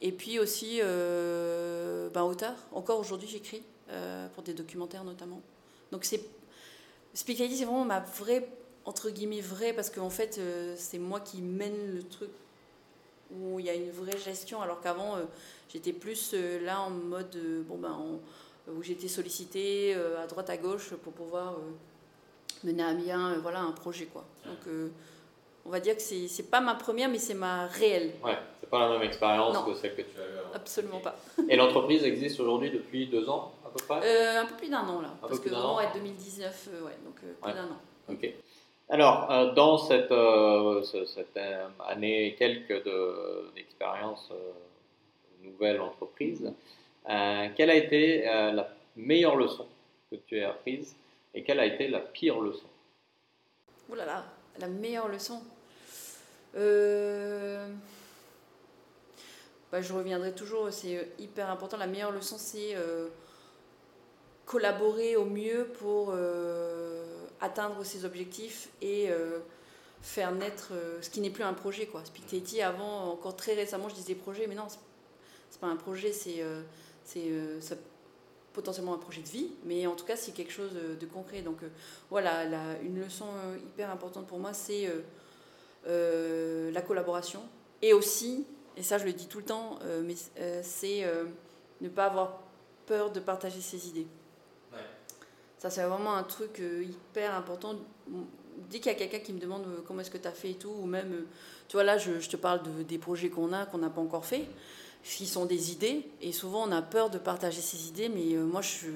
[0.02, 2.54] Et puis aussi, euh, ben, auteur.
[2.72, 5.40] Encore aujourd'hui, j'écris euh, pour des documentaires notamment.
[5.90, 6.20] Donc c'est
[7.14, 8.46] Speak c'est vraiment ma vraie
[8.84, 10.38] entre guillemets vraie parce qu'en fait
[10.76, 12.30] c'est moi qui mène le truc
[13.30, 15.16] où il y a une vraie gestion alors qu'avant
[15.72, 17.94] J'étais plus euh, là en mode, euh, bon ben,
[18.68, 21.56] où j'étais sollicitée euh, à droite à gauche pour pouvoir
[22.64, 24.06] mener à bien voilà, un projet.
[24.06, 24.24] Quoi.
[24.46, 24.74] Donc
[25.64, 28.12] on va dire que c'est, c'est pas ma première, mais c'est ma réelle.
[28.24, 30.54] Ouais, c'est pas la même expérience que celle que tu as eue.
[30.54, 31.16] Absolument pas.
[31.48, 34.36] Et l'entreprise existe aujourd'hui depuis deux ans à peu près?
[34.36, 35.10] Un peu plus d'un an là.
[35.20, 37.78] parce que vraiment, ouais, 2019, ouais, donc plus d'un an.
[38.10, 38.34] Ok.
[38.90, 40.14] Alors, dans cette,
[41.06, 41.38] cette
[41.88, 44.32] année quelques de, d'expérience
[45.42, 46.52] nouvelle entreprise.
[47.08, 49.66] Euh, quelle a été euh, la meilleure leçon
[50.10, 50.94] que tu as apprise
[51.34, 52.66] et quelle a été la pire leçon?
[53.88, 54.24] Ouh là là,
[54.58, 55.40] la meilleure leçon.
[56.56, 57.68] Euh,
[59.72, 61.76] bah, je reviendrai toujours, c'est hyper important.
[61.76, 62.74] La meilleure leçon, c'est
[64.44, 66.14] collaborer au mieux pour
[67.40, 69.08] atteindre ses objectifs et
[70.02, 71.86] faire naître ce qui n'est plus un projet.
[71.86, 72.04] Quoi.
[72.04, 74.66] Speak avant, encore très récemment, je disais projet, mais non,
[75.50, 76.62] c'est pas un projet, c'est euh,
[77.16, 77.60] euh,
[78.52, 81.42] potentiellement un projet de vie, mais en tout cas, c'est quelque chose de, concret.
[81.42, 81.68] Donc euh,
[82.10, 82.44] voilà,
[82.82, 84.88] une leçon hyper importante pour moi, c'est
[85.86, 87.42] la collaboration.
[87.80, 88.46] Et aussi,
[88.76, 90.14] et ça je le dis tout le temps, mais
[90.62, 91.04] c'est
[91.80, 92.42] ne pas avoir
[92.86, 94.06] peur de partager ses idées.
[95.58, 97.74] Ça, c'est vraiment un truc hyper important.
[98.70, 100.54] Dès qu'il y a quelqu'un qui me demande comment est-ce que tu as fait et
[100.54, 101.24] tout, ou même,
[101.68, 104.24] tu vois, là, je, te parle de, des projets qu'on a, qu'on n'a pas encore
[104.24, 104.46] fait
[105.02, 106.02] qui sont des idées.
[106.20, 108.88] Et souvent, on a peur de partager ces idées, mais euh, moi, je,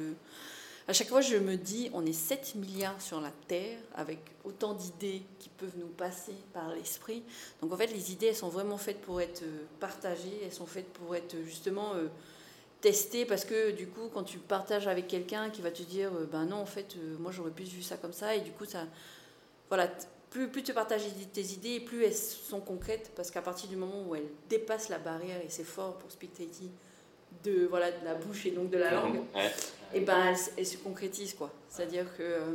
[0.88, 4.75] à chaque fois, je me dis, on est 7 milliards sur la Terre, avec autant
[4.75, 7.22] d'idées qui peuvent nous passer par l'esprit.
[7.61, 10.66] Donc, en fait, les idées, elles sont vraiment faites pour être euh, partagées, elles sont
[10.66, 12.09] faites pour être justement euh,
[12.83, 16.45] testées, parce que du coup, quand tu partages avec quelqu'un qui va te dire, ben
[16.45, 18.85] non, en fait, moi, j'aurais plus vu ça comme ça, et du coup, ça...
[19.68, 19.90] Voilà,
[20.29, 24.03] plus, plus tu partages tes idées, plus elles sont concrètes, parce qu'à partir du moment
[24.07, 26.71] où elles dépassent la barrière, et c'est fort pour Speak Tahiti,
[27.45, 29.21] de, voilà, de la bouche et donc de la langue,
[29.95, 31.35] et ben elles, se concrétisent.
[31.35, 31.51] quoi.
[31.68, 32.55] C'est-à-dire que euh,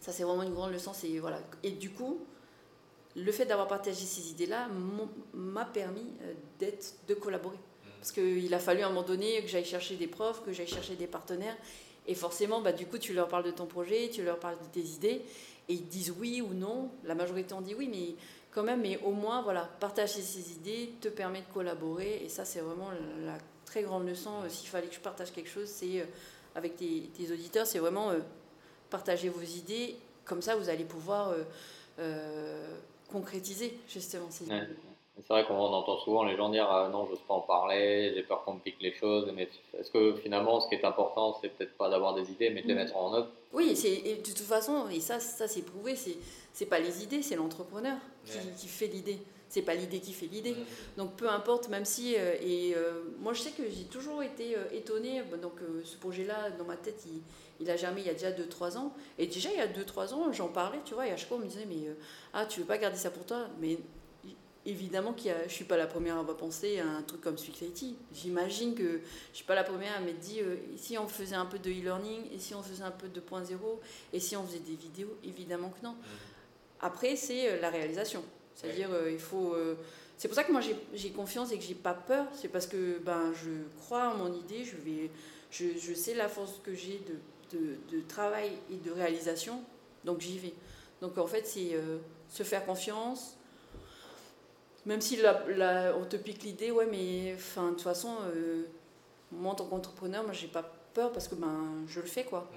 [0.00, 0.92] ça, c'est vraiment une grande leçon.
[1.20, 1.40] Voilà.
[1.62, 2.18] Et du coup,
[3.16, 4.68] le fait d'avoir partagé ces idées-là
[5.34, 7.58] m'a permis euh, d'être, de collaborer.
[7.98, 10.68] Parce qu'il a fallu à un moment donné que j'aille chercher des profs, que j'aille
[10.68, 11.56] chercher des partenaires.
[12.06, 14.80] Et forcément, bah, du coup, tu leur parles de ton projet, tu leur parles de
[14.80, 15.22] tes idées
[15.68, 16.90] et ils disent oui ou non.
[17.04, 18.14] La majorité en dit oui, mais
[18.50, 22.22] quand même, mais au moins, voilà, partager ses idées te permet de collaborer.
[22.24, 22.90] Et ça, c'est vraiment
[23.24, 24.42] la très grande leçon.
[24.42, 26.04] Euh, s'il fallait que je partage quelque chose, c'est euh,
[26.54, 28.20] avec tes, auditeurs, c'est vraiment euh,
[28.90, 29.96] partager vos idées.
[30.24, 31.34] Comme ça, vous allez pouvoir
[33.10, 34.76] concrétiser justement ces idées.
[35.26, 38.22] C'est vrai qu'on entend souvent les gens dire ah, non, j'ose pas en parler, j'ai
[38.22, 39.30] peur qu'on me pique les choses.
[39.34, 42.62] Mais est-ce que finalement, ce qui est important, c'est peut-être pas d'avoir des idées, mais
[42.62, 42.76] de les mm.
[42.76, 43.28] mettre en œuvre?
[43.52, 46.16] Oui, et de toute façon, et ça, ça c'est prouvé, c'est
[46.52, 49.18] c'est pas les idées, c'est l'entrepreneur qui, qui, fait l'idée.
[49.48, 50.52] C'est pas l'idée qui fait l'idée.
[50.52, 50.98] Mm.
[50.98, 54.56] Donc peu importe, même si euh, et euh, moi je sais que j'ai toujours été
[54.56, 55.22] euh, étonnée.
[55.42, 55.54] Donc
[55.84, 57.20] ce projet-là, dans ma tête, il,
[57.60, 58.92] il a germé il y a déjà 2-3 ans.
[59.18, 61.38] Et déjà il y a 2-3 ans, j'en parlais, tu vois, et à chaque fois
[61.38, 61.88] on me disait mais
[62.34, 63.46] ah tu veux pas garder ça pour toi?
[63.60, 63.78] Mais
[64.66, 67.96] évidemment que je suis pas la première à avoir pensé à un truc comme Swixity.
[68.12, 69.00] J'imagine que
[69.32, 71.70] je suis pas la première à m'être dit, euh, si on faisait un peu de
[71.70, 73.80] e-learning, et si on faisait un peu de point zéro,
[74.12, 75.92] et si on faisait des vidéos, évidemment que non.
[75.92, 76.04] Mmh.
[76.80, 78.22] Après, c'est euh, la réalisation.
[78.54, 79.56] C'est-à-dire, euh, il faut.
[80.16, 80.60] c'est pour ça que moi
[80.92, 82.26] j'ai confiance et que j'ai pas peur.
[82.34, 85.10] C'est parce que ben, je crois en mon idée, je, vais,
[85.50, 89.62] je, je sais la force que j'ai de, de, de, travail et de réalisation,
[90.04, 90.54] donc j'y vais.
[91.00, 91.78] Donc en fait, c'est
[92.28, 93.37] se faire confiance,
[94.88, 98.62] même si la, on te pique l'idée, ouais, mais de toute façon, euh,
[99.30, 102.48] moi en tant qu'entrepreneur, moi j'ai pas peur parce que ben, je le fais quoi.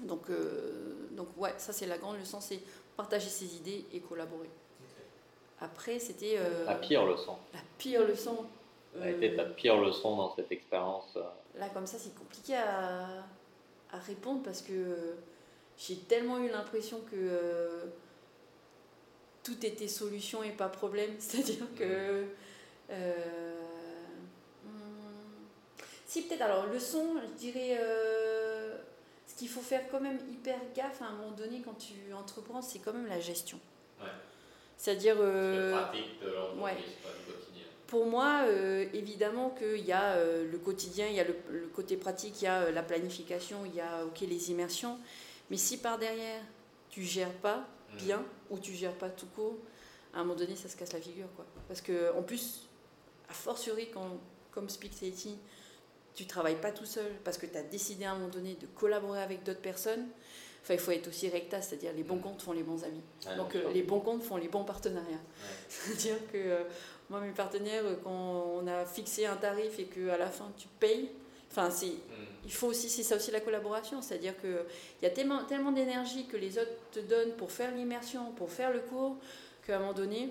[0.00, 0.06] Mm.
[0.06, 2.60] Donc, euh, donc ouais, ça c'est la grande leçon, c'est
[2.96, 4.48] partager ses idées et collaborer.
[5.60, 6.36] Après, c'était.
[6.38, 7.34] Euh, la pire leçon.
[7.52, 8.46] La pire leçon.
[8.96, 11.18] Ça a été ta pire leçon dans cette expérience
[11.56, 13.24] Là, comme ça, c'est compliqué à,
[13.90, 15.16] à, répondre parce que
[15.76, 17.90] j'ai tellement eu l'impression que
[19.48, 21.10] tout était solution et pas problème.
[21.18, 22.24] C'est-à-dire que.
[22.90, 23.54] Euh,
[24.64, 24.70] hmm,
[26.06, 27.78] si, peut-être, alors le son, je dirais.
[27.80, 28.76] Euh,
[29.26, 32.60] ce qu'il faut faire quand même hyper gaffe à un moment donné quand tu entreprends,
[32.60, 33.58] c'est quand même la gestion.
[34.76, 35.16] C'est-à-dire.
[35.18, 35.74] Euh,
[36.60, 36.76] ouais.
[37.86, 38.44] Pour moi,
[38.92, 42.48] évidemment qu'il y a le quotidien, il y a le, le, côté pratique, il y
[42.48, 44.98] a la planification, il y a ok les immersions.
[45.50, 46.42] Mais si par derrière,
[46.90, 49.56] tu gères pas, bien ou tu gères pas tout court,
[50.14, 51.28] à un moment donné, ça se casse la figure.
[51.36, 51.44] Quoi.
[51.66, 52.68] Parce que, en plus,
[53.28, 54.18] a fortiori, quand,
[54.50, 55.38] comme Speak City,
[56.14, 58.66] tu travailles pas tout seul parce que tu as décidé à un moment donné de
[58.66, 60.06] collaborer avec d'autres personnes.
[60.62, 62.22] Enfin, il faut être aussi recta, c'est-à-dire les bons mm.
[62.22, 63.02] comptes font les bons amis.
[63.26, 65.20] Ah, Donc, euh, les bons comptes font les bons partenariats.
[65.68, 66.64] C'est-à-dire que euh,
[67.08, 70.68] moi, mes partenaires, euh, quand on a fixé un tarif et qu'à la fin tu
[70.80, 71.10] payes,
[71.50, 71.86] enfin, c'est.
[71.86, 74.56] Mm il faut aussi, c'est ça aussi la collaboration, c'est-à-dire qu'il
[75.02, 78.72] y a tellement, tellement d'énergie que les autres te donnent pour faire l'immersion, pour faire
[78.72, 79.16] le cours,
[79.66, 80.30] qu'à un moment donné,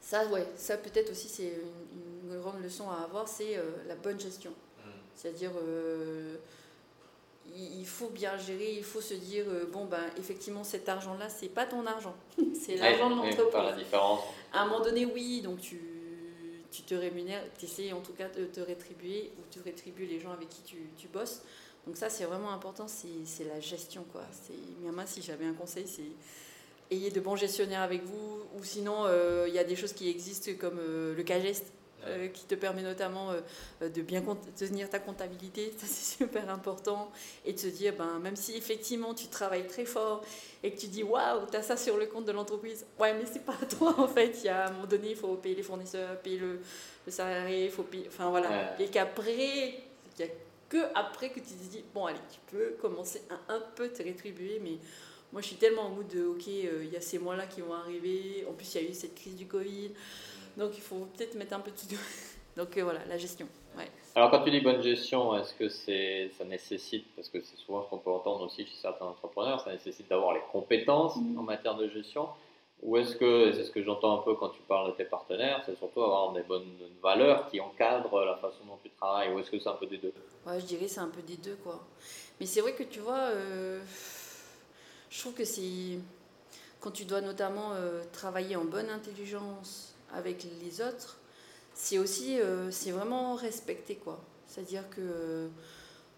[0.00, 1.52] ça, ouais, ça peut-être aussi c'est
[2.24, 4.50] une, grande leçon à avoir, c'est euh, la bonne gestion.
[4.50, 4.90] Mm.
[5.14, 6.34] C'est-à-dire, euh,
[7.54, 11.48] il, faut bien gérer, il faut se dire, euh, bon, ben, effectivement, cet argent-là, c'est
[11.48, 12.16] pas ton argent,
[12.60, 13.86] c'est l'argent de l'entreprise.
[14.52, 15.99] À un moment donné, oui, donc tu
[16.70, 20.20] tu te rémunères, tu essaies en tout cas de te rétribuer ou tu rétribues les
[20.20, 21.42] gens avec qui tu, tu bosses.
[21.86, 24.04] Donc ça, c'est vraiment important, c'est la gestion.
[24.12, 24.22] Quoi.
[25.06, 26.02] Si j'avais un conseil, c'est
[26.90, 30.08] ayez de bons gestionnaires avec vous, ou sinon, euh, il y a des choses qui
[30.08, 31.72] existent comme euh, le CAGEST,
[32.06, 34.22] euh, qui te permet notamment euh, de bien
[34.56, 37.10] tenir ta comptabilité, ça c'est super important,
[37.44, 40.22] et de se dire, ben, même si effectivement tu travailles très fort
[40.62, 43.24] et que tu dis, waouh, tu as ça sur le compte de l'entreprise, ouais, mais
[43.30, 45.54] c'est pas toi en fait, il y a, à un moment donné, il faut payer
[45.54, 46.60] les fournisseurs, payer le,
[47.06, 49.80] le salarié, il faut payer, enfin voilà, et qu'après,
[50.18, 50.32] il n'y a
[50.70, 54.02] que après que tu te dis, bon, allez, tu peux commencer à un peu te
[54.02, 54.78] rétribuer, mais
[55.32, 57.60] moi je suis tellement en mood de, ok, euh, il y a ces mois-là qui
[57.60, 59.90] vont arriver, en plus il y a eu cette crise du Covid.
[60.56, 61.94] Donc il faut peut-être mettre un peu tout.
[62.56, 63.46] Donc euh, voilà, la gestion.
[64.16, 67.84] Alors quand tu dis bonne gestion, est-ce que c'est, ça nécessite, parce que c'est souvent
[67.84, 71.38] ce qu'on peut entendre aussi chez certains entrepreneurs, ça nécessite d'avoir les compétences mm.
[71.38, 72.28] en matière de gestion?
[72.82, 75.62] Ou est-ce que, c'est ce que j'entends un peu quand tu parles de tes partenaires,
[75.66, 79.50] c'est surtout avoir des bonnes valeurs qui encadrent la façon dont tu travailles, ou est-ce
[79.50, 80.12] que c'est un peu des deux?
[80.46, 81.78] Ouais, je dirais c'est un peu des deux, quoi.
[82.40, 83.80] Mais c'est vrai que tu vois, euh,
[85.10, 85.98] je trouve que c'est
[86.80, 91.18] quand tu dois notamment euh, travailler en bonne intelligence, avec les autres,
[91.74, 94.20] c'est aussi, euh, c'est vraiment respecter quoi.
[94.46, 95.48] C'est-à-dire que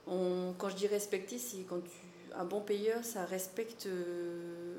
[0.07, 1.91] on, quand je dis respecter, c'est quand tu,
[2.35, 4.79] un bon payeur, ça respecte euh,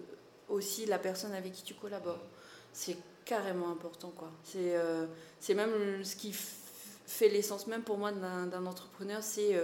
[0.49, 2.23] aussi la personne avec qui tu collabores.
[2.73, 4.32] C'est carrément important quoi.
[4.43, 5.06] C'est, euh,
[5.39, 6.34] c'est même ce qui
[7.06, 9.56] fait l'essence même pour moi d'un, entrepreneur, c'est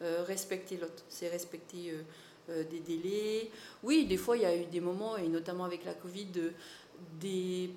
[0.00, 1.94] respecter l'autre, c'est respecter
[2.48, 3.50] des délais.
[3.82, 6.52] Oui, des fois il y a eu des moments, et notamment avec la Covid, de,
[7.20, 7.70] des,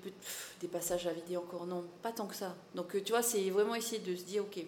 [0.60, 2.54] des passages à vider encore, non, pas tant que ça.
[2.74, 4.64] Donc, euh, tu vois, c'est vraiment essayer de se dire, ok,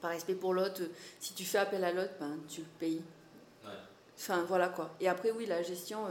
[0.00, 0.82] par respect pour l'autre,
[1.20, 3.02] si tu fais appel à l'autre, ben, tu le payes.
[4.16, 4.94] Enfin, voilà quoi.
[5.00, 6.10] Et après, oui, la gestion, euh,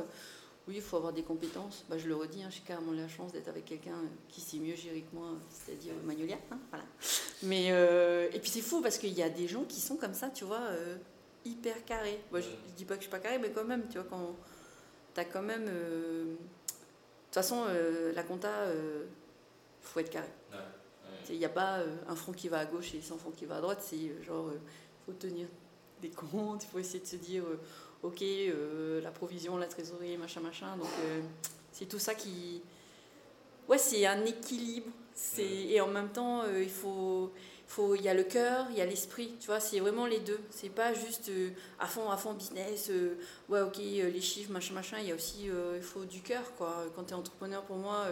[0.68, 1.86] oui, il faut avoir des compétences.
[1.90, 4.58] Bah, je le redis, hein, j'ai carrément la chance d'être avec quelqu'un euh, qui sait
[4.58, 6.38] mieux gérer que moi, c'est-à-dire Magnolia.
[6.52, 6.86] Hein, voilà.
[7.44, 7.68] Mais,
[8.36, 10.44] et puis c'est fou parce qu'il y a des gens qui sont comme ça, tu
[10.44, 10.62] vois,
[11.46, 12.20] hyper carrés.
[12.32, 14.08] Moi, je, ne dis pas que je suis pas carré, mais quand même, tu vois,
[14.10, 14.36] quand
[15.14, 15.70] tu as quand même
[17.32, 19.06] toute façon, euh, la compta, il euh,
[19.82, 20.28] faut être carré.
[21.30, 23.46] Il n'y a pas euh, un front qui va à gauche et 100 francs qui
[23.46, 23.80] va à droite.
[23.82, 25.48] C'est genre, il faut tenir
[26.02, 27.44] des comptes, il faut essayer de se dire,
[28.04, 28.22] ok,
[29.02, 30.76] la provision, la trésorerie, machin, machin.
[30.76, 30.90] Donc,
[31.72, 32.62] c'est tout ça qui.
[33.70, 34.92] Ouais, c'est un équilibre.
[35.38, 37.32] Et en même temps, il faut
[37.72, 40.20] faut il y a le cœur, il y a l'esprit, tu vois, c'est vraiment les
[40.20, 40.40] deux.
[40.50, 43.18] C'est pas juste euh, à fond, à fond business, euh,
[43.48, 44.98] ouais, ok, euh, les chiffres, machin, machin.
[45.00, 45.46] Il y a aussi,
[45.76, 46.86] il faut du cœur, quoi.
[46.96, 48.08] Quand tu es entrepreneur, pour moi,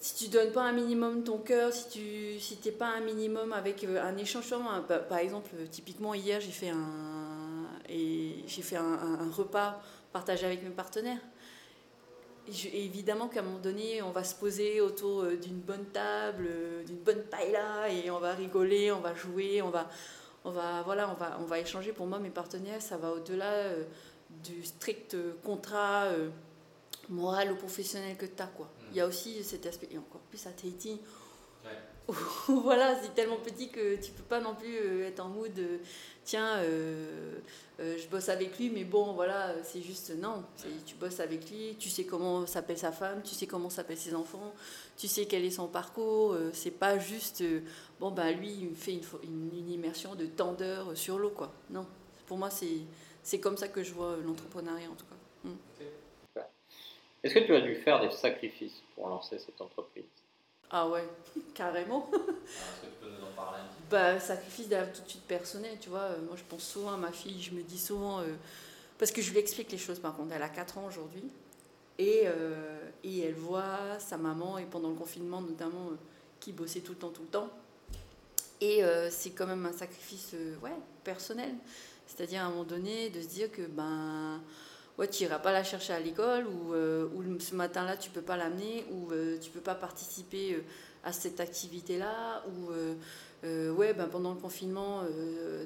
[0.00, 3.52] si tu donnes pas un minimum ton cœur, si tu si t'es pas un minimum
[3.52, 4.52] avec un échange,
[5.08, 9.80] par exemple, typiquement hier j'ai fait un j'ai fait un, repas
[10.12, 11.20] partagé avec mes partenaires.
[12.72, 16.84] Évidemment qu'à un moment donné, on va se poser autour euh, d'une bonne table, euh,
[16.84, 19.88] d'une bonne paella, et on va rigoler, on va jouer, on va,
[20.44, 21.92] on va, voilà, on va, on va échanger.
[21.92, 23.70] Pour moi, mes partenaires, ça va au-delà
[24.44, 26.08] du strict contrat
[27.08, 28.46] moral ou professionnel que tu as.
[28.46, 28.68] Quoi.
[28.90, 31.00] Il y a aussi cet aspect, et encore plus à Tahiti,
[32.48, 35.52] voilà, c'est tellement petit que tu peux pas non plus euh, être en mood,
[36.24, 37.38] tiens, euh,
[37.80, 40.42] euh, je bosse avec lui, mais bon, voilà, c'est juste, non,
[40.86, 44.14] tu bosses avec lui, tu sais comment s'appelle sa femme, tu sais comment s'appellent ses
[44.14, 44.54] enfants,
[44.96, 47.44] tu sais quel est son parcours, c'est pas juste,
[48.00, 51.52] bon, ben lui, il fait une, immersion de tendeur sur l'eau, quoi.
[51.68, 51.86] Non,
[52.26, 55.14] pour moi, c'est comme ça que je vois l'entrepreneuriat, en tout cas.
[57.22, 60.04] Est-ce que tu as dû faire des sacrifices pour lancer cette entreprise?
[60.70, 61.08] Ah ouais,
[61.54, 62.10] carrément.
[62.12, 65.08] Ah, est-ce que tu peux nous en parler un petit peu bah, Sacrifice tout de
[65.08, 66.00] suite personnel, tu vois.
[66.00, 68.20] Euh, moi, je pense souvent à ma fille, je me dis souvent...
[68.20, 68.34] Euh,
[68.98, 70.32] parce que je lui explique les choses, par contre.
[70.34, 71.22] Elle a 4 ans aujourd'hui.
[71.98, 75.90] Et, euh, et elle voit sa maman, et pendant le confinement notamment,
[76.40, 77.48] qui bossait tout le temps, tout le temps.
[78.60, 80.72] Et c'est quand même un sacrifice ouais,
[81.04, 81.54] personnel.
[82.08, 84.40] C'est-à-dire à un moment donné de se dire que ben
[84.98, 88.14] ouais, tu n'iras pas la chercher à l'école, ou, euh, ou, ce matin-là, tu ne
[88.14, 90.64] peux pas l'amener, ou euh, tu ne peux pas participer euh,
[91.04, 92.72] à cette activité-là, ou
[93.76, 95.04] ouais, ben, pendant le confinement,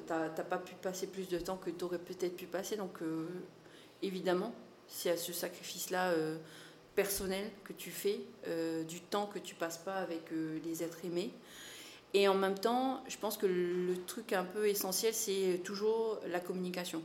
[0.05, 2.77] tu n'as pas pu passer plus de temps que tu aurais peut-être pu passer.
[2.77, 2.99] Donc,
[4.03, 4.53] évidemment,
[4.87, 6.13] c'est à ce sacrifice-là
[6.93, 8.19] personnel que tu fais,
[8.87, 10.29] du temps que tu passes pas avec
[10.63, 11.33] les êtres aimés.
[12.13, 16.39] Et en même temps, je pense que le truc un peu essentiel, c'est toujours la
[16.39, 17.01] communication.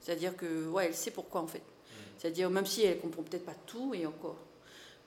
[0.00, 1.62] C'est-à-dire que, ouais, elle sait pourquoi en fait.
[2.22, 4.36] C'est-à-dire, même si elle comprend peut-être pas tout, et encore.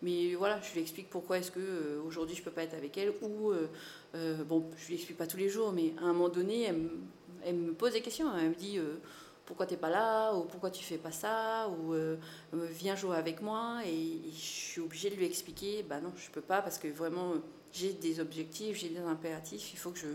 [0.02, 2.98] Mais voilà, je lui explique pourquoi est-ce que euh, aujourd'hui je peux pas être avec
[2.98, 3.70] elle, ou, euh,
[4.16, 6.74] euh, bon, je lui explique pas tous les jours, mais à un moment donné,
[7.46, 8.28] elle, me pose des questions.
[8.38, 8.82] Elle me dit
[9.46, 11.96] pourquoi tu n'es pas là, ou pourquoi tu fais pas ça, ou
[12.52, 16.42] viens jouer avec moi, et, je suis obligée de lui expliquer, bah non, je peux
[16.42, 17.36] pas, parce que vraiment,
[17.72, 20.08] j'ai des objectifs, j'ai des impératifs, il faut que je,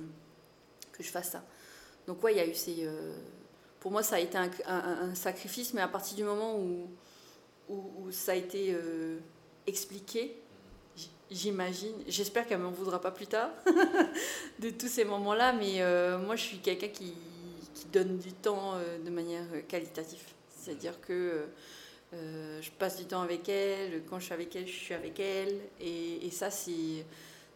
[0.93, 1.43] que je fasse ça.
[2.07, 2.87] Donc ouais, il y a eu ces
[3.81, 6.89] pour moi, ça a été un, sacrifice, mais à partir du moment où,
[8.11, 9.19] ça a été euh,
[9.67, 10.37] expliqué,
[11.31, 13.51] j'imagine, j'espère qu'elle ne m'en voudra pas plus tard
[14.59, 17.15] de tous ces moments-là, mais euh, moi, je suis quelqu'un qui,
[17.93, 20.23] donne du temps euh, de manière qualitative.
[20.49, 21.47] C'est-à-dire que
[22.13, 25.59] je passe du temps avec elle, quand je suis avec elle, je suis avec elle,
[25.81, 27.05] et, et ça, c'est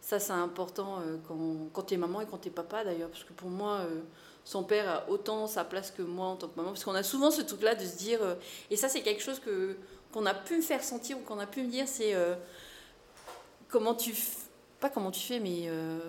[0.01, 3.23] ça, c'est important quand, quand tu es maman et quand tu es papa d'ailleurs, parce
[3.23, 3.87] que pour moi,
[4.45, 6.69] son père a autant sa place que moi en tant que maman.
[6.69, 8.35] Parce qu'on a souvent ce truc-là de se dire, euh,
[8.69, 9.75] et ça c'est quelque chose que
[10.13, 12.35] qu'on a pu me faire sentir ou qu'on a pu me dire, c'est euh,
[13.67, 14.15] comment tu,
[14.79, 15.99] pas comment tu fais, mais euh,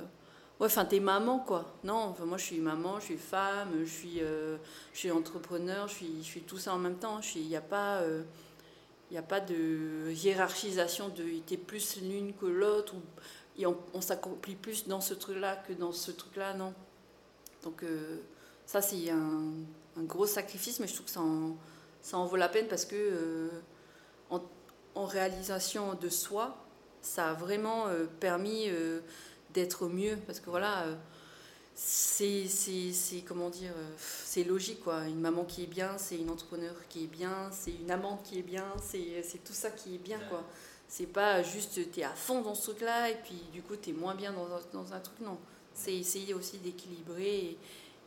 [0.60, 1.64] ouais, enfin t'es maman quoi.
[1.82, 6.42] Non, moi je suis maman, je suis femme, je suis, je suis entrepreneur, je suis,
[6.42, 7.20] tout ça en même temps.
[7.34, 8.02] Il n'y a pas
[9.10, 14.56] il a pas de hiérarchisation de t'es plus l'une que l'autre ou on, on s'accomplit
[14.56, 16.74] plus dans ce truc-là que dans ce truc-là, non.
[17.66, 18.18] Donc euh,
[18.64, 21.56] ça, c'est un, gros sacrifice, mais je trouve que ça en,
[22.00, 23.48] ça en vaut la peine parce que euh,
[24.30, 26.56] en, réalisation de soi,
[27.02, 28.68] ça a vraiment euh, permis
[29.52, 30.16] d'être mieux.
[30.26, 30.86] Parce que voilà,
[31.74, 32.46] c'est,
[33.26, 35.04] comment dire, c'est logique quoi.
[35.06, 38.38] Une maman qui est bien, c'est une entrepreneur qui est bien, c'est une amante qui
[38.38, 40.44] est bien, c'est, tout ça qui est bien quoi.
[40.88, 43.90] C'est pas juste tu es à fond dans ce truc-là et puis du coup tu
[43.90, 45.36] es moins bien dans dans un truc, non
[45.76, 47.56] c'est essayer aussi d'équilibrer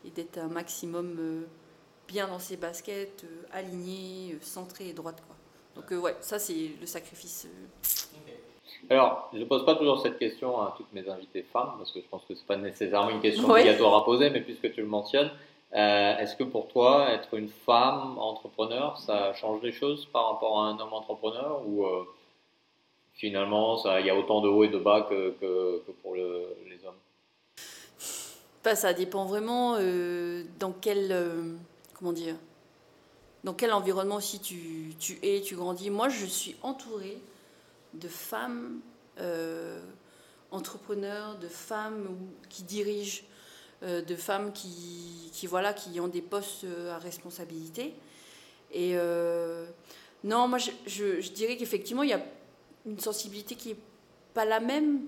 [0.05, 1.41] et, d'être un maximum euh,
[2.07, 5.21] bien dans ses baskets, euh, aligné, euh, centré et droite.
[5.25, 5.35] Quoi.
[5.75, 7.47] Donc ouais, ça c'est le sacrifice.
[8.89, 11.99] Alors, je ne pose pas toujours cette question à toutes mes invitées femmes, parce que
[12.01, 14.81] je pense que ce n'est pas nécessairement une question obligatoire à poser, mais puisque tu
[14.81, 15.29] le mentionnes,
[15.71, 20.69] est-ce que pour toi, être une femme entrepreneur, ça change des choses par rapport à
[20.69, 21.85] un homme entrepreneur ou
[23.13, 26.95] finalement il y a autant de hauts et de bas que, que, pour les hommes?
[28.75, 31.53] Ça dépend vraiment euh, dans quel euh,
[31.93, 32.35] comment dire
[33.43, 35.89] dans quel environnement aussi tu, tu, es, tu grandis.
[35.89, 37.17] Moi, je suis entourée
[37.93, 38.81] de femmes
[39.19, 39.81] euh,
[40.51, 42.17] entrepreneurs, de femmes
[42.49, 43.21] qui dirigent,
[43.81, 47.93] de femmes qui, qui, voilà, qui ont des postes à responsabilité.
[48.73, 48.97] Et
[50.25, 52.21] non, moi, je, je, je dirais qu'effectivement, il y a
[52.85, 53.79] une sensibilité qui n'est
[54.33, 55.05] pas la même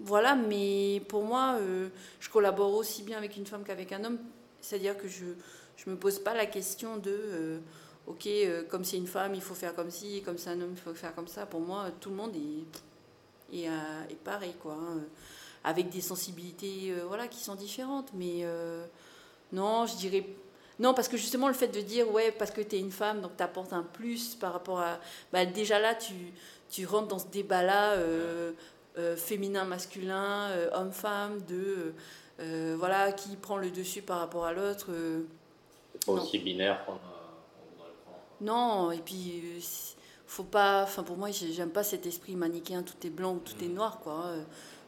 [0.00, 1.88] voilà, mais pour moi, euh,
[2.20, 4.18] je collabore aussi bien avec une femme qu'avec un homme.
[4.60, 7.58] C'est-à-dire que je ne me pose pas la question de, euh,
[8.06, 10.72] ok, euh, comme c'est une femme, il faut faire comme ci, comme c'est un homme,
[10.72, 11.46] il faut faire comme ça.
[11.46, 12.34] Pour moi, tout le monde
[13.52, 13.68] est...
[14.24, 14.74] pareil, quoi.
[14.74, 15.00] Hein,
[15.64, 18.10] avec des sensibilités voilà, qui sont différentes.
[18.14, 18.44] Mais
[19.52, 20.24] non, je dirais
[20.78, 23.20] non, parce que justement, le fait de dire, ouais, parce que tu es une femme,
[23.20, 25.00] donc tu apportes un plus par rapport à.
[25.32, 27.96] Bah, déjà là, tu, rentres dans ce débat-là,
[29.16, 31.94] féminin, masculin, euh, homme-femme, de.
[32.76, 34.88] voilà, qui prend le dessus par rapport à l'autre.
[36.06, 36.98] Pas aussi binaire qu'on
[38.40, 39.42] Non, et puis.
[40.26, 40.82] faut pas.
[40.84, 43.74] Enfin, pour moi, j'aime pas cet esprit manichéen, tout est blanc ou tout est mm.
[43.74, 44.32] noir, quoi.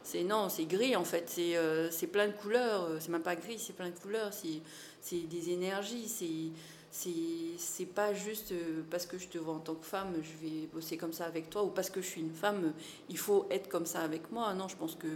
[0.03, 1.29] C'est non, c'est gris en fait.
[1.29, 2.87] C'est plein de couleurs.
[2.99, 4.33] C'est même pas gris, c'est plein de couleurs.
[4.33, 4.61] C'est
[5.01, 6.51] c'est des énergies, c'est
[6.91, 10.67] c'est pas juste euh, parce que je te vois en tant que femme, je vais
[10.67, 12.73] bosser comme ça avec toi, ou parce que je suis une femme,
[13.09, 14.53] il faut être comme ça avec moi.
[14.53, 15.07] Non, je pense que,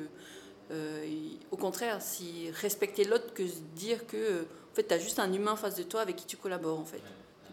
[0.72, 1.06] euh,
[1.52, 3.44] au contraire, si respecter l'autre que
[3.76, 6.38] dire que, en fait, tu as juste un humain face de toi avec qui tu
[6.38, 7.02] collabores, en fait.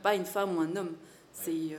[0.02, 0.94] pas une femme ou un homme.
[1.32, 1.76] C'est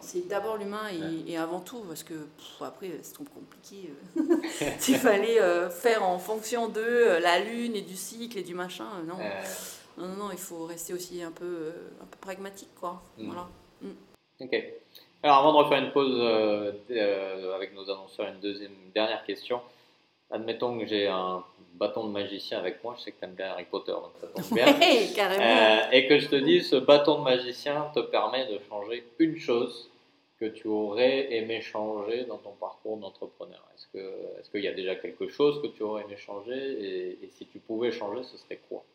[0.00, 2.14] c'est d'abord l'humain et, et, avant tout, parce que
[2.60, 3.90] après, c'est trop compliqué.
[4.16, 4.36] Euh.
[4.78, 8.54] S'il fallait euh, faire en fonction de euh, la lune et du cycle et du
[8.54, 9.16] machin, non.
[10.00, 13.02] Non, non, il faut rester aussi un peu, un peu pragmatique, quoi.
[13.18, 13.26] Mm.
[13.26, 13.48] Voilà.
[13.82, 13.90] Mm.
[14.40, 14.64] Ok.
[15.22, 16.20] Alors, avant de refaire une pause
[17.54, 19.60] avec nos annonceurs, une deuxième, une dernière question.
[20.30, 21.44] Admettons que j'ai un
[21.74, 24.26] bâton de magicien avec moi, je sais que tu aimes bien Harry Potter, donc ça
[24.28, 24.66] tombe bien.
[25.14, 25.42] carrément.
[25.42, 29.36] Euh, et que je te dis, ce bâton de magicien te permet de changer une
[29.38, 29.90] chose
[30.38, 33.62] que tu aurais aimé changer dans ton parcours d'entrepreneur.
[33.74, 37.16] Est-ce qu'il est qu'il y a déjà quelque chose que tu aurais aimé changer?
[37.22, 38.78] Et, si tu pouvais changer, ce serait quoi?
[38.78, 38.89] euh,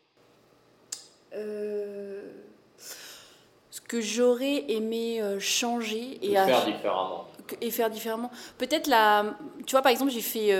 [3.70, 7.28] Ce que j'aurais aimé euh, changer et faire différemment.
[7.60, 8.30] Et faire différemment.
[8.58, 9.36] Peut-être la.
[9.66, 10.52] Tu vois, par exemple, j'ai fait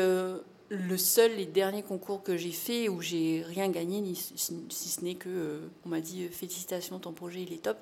[0.68, 5.14] le seul et dernier concours que j'ai fait où j'ai rien gagné, si ce n'est
[5.14, 7.78] que euh, on m'a dit euh, félicitations, ton projet il est top.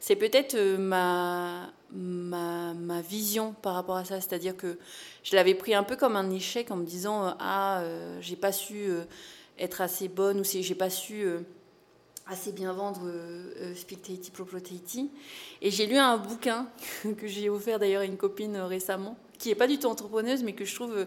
[0.00, 4.78] C'est peut-être euh, ma, ma, ma, vision par rapport à ça, c'est-à-dire que
[5.22, 7.82] je l'avais pris un peu comme un échec en me disant ah
[8.20, 8.90] j'ai pas su
[9.58, 11.24] être assez bonne ou j'ai pas su
[12.28, 14.10] assez bien vendre euh, Speak
[15.62, 16.68] Et j'ai lu un bouquin
[17.18, 20.52] que j'ai offert d'ailleurs à une copine récemment qui est pas du tout entrepreneuse, mais
[20.52, 21.04] que je trouve euh,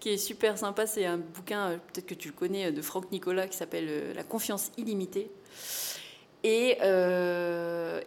[0.00, 0.86] qui est super sympa.
[0.86, 4.14] C'est un bouquin, euh, peut-être que tu le connais, euh, de Franck Nicolas, qui s'appelle
[4.14, 5.30] La confiance illimitée.
[6.46, 6.76] Et,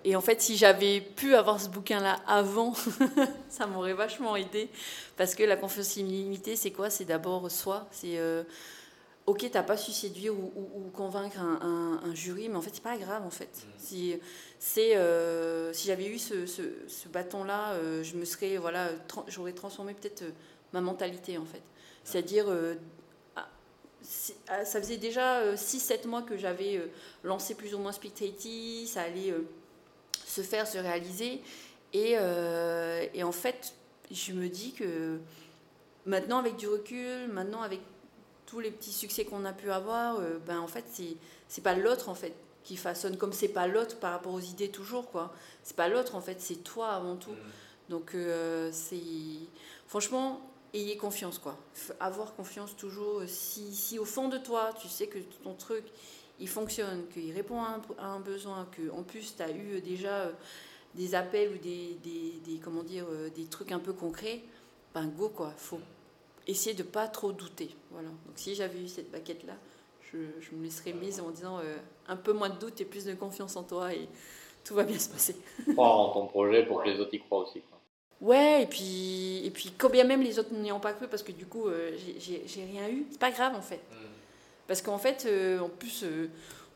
[0.03, 2.73] et, en fait, si j'avais pu avoir ce bouquin-là avant,
[3.49, 4.69] ça m'aurait vachement aidé.
[5.15, 6.91] Parce que la confiance illimitée, c'est quoi?
[6.91, 7.87] C'est d'abord soi.
[7.89, 8.19] C'est
[9.27, 13.23] ok, t'as pas su séduire ou, convaincre un, jury, mais en fait, c'est pas grave
[13.25, 13.49] en fait.
[13.49, 13.69] Mm.
[13.77, 14.19] Si,
[14.57, 14.97] c'est,
[15.73, 18.89] si j'avais eu ce, ce, bâton-là, je me serais, voilà,
[19.27, 20.23] j'aurais transformé peut-être
[20.73, 21.61] ma mentalité en fait.
[22.03, 22.47] C'est-à-dire,
[23.35, 23.47] ah,
[24.47, 26.81] ah, ça faisait déjà 6-7 mois que j'avais
[27.23, 28.13] lancé plus ou moins Speak
[28.87, 29.33] ça allait
[30.25, 31.41] se faire, se réaliser.
[31.91, 32.15] Et,
[33.13, 33.73] et, en fait,
[34.09, 35.19] je me dis que
[36.05, 37.81] maintenant, avec du recul, maintenant, avec
[38.47, 41.17] tous les petits succès qu'on a pu avoir, ben, en fait, c'est,
[41.47, 42.33] c'est pas l'autre en fait
[42.67, 45.33] qui façonne comme c'est pas l'autre par rapport aux idées toujours quoi.
[45.63, 47.31] C'est pas l'autre en fait, c'est toi avant tout.
[47.31, 47.89] Mm.
[47.89, 48.15] Donc
[48.71, 48.99] c'est
[49.87, 50.41] franchement
[50.73, 51.57] ayez confiance quoi.
[52.01, 53.21] Avoir confiance toujours.
[53.25, 55.85] Si, si, au fond de toi tu sais que ton truc
[56.41, 60.29] il fonctionne, qu'il répond à un, besoin, que en plus tu as eu déjà
[60.93, 64.43] des appels ou des, des, des, comment dire des trucs un peu concrets,
[64.93, 65.53] ben go quoi.
[65.55, 65.79] Faut
[66.47, 67.75] essayer de pas trop douter.
[67.91, 68.09] Voilà.
[68.09, 69.53] Donc si j'avais eu cette baguette là
[70.13, 71.77] je, je, me laisserais mise en disant euh,
[72.07, 74.07] un peu moins de doute et plus de confiance en toi et
[74.63, 75.35] tout va bien se passer.
[75.73, 77.61] Croire en ton projet pour que les autres y croient aussi.
[77.61, 77.79] Quoi.
[78.19, 81.23] Ouais, et puis, et puis quand bien même les autres n'y ont pas cru parce
[81.23, 83.81] que du coup, euh, j'ai rien eu, c'est pas grave en fait.
[83.91, 83.95] Mm.
[84.67, 86.03] Parce qu'en fait, euh, en plus,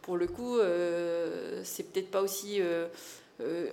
[0.01, 0.57] pour le coup,
[1.63, 2.61] c'est peut-être pas aussi.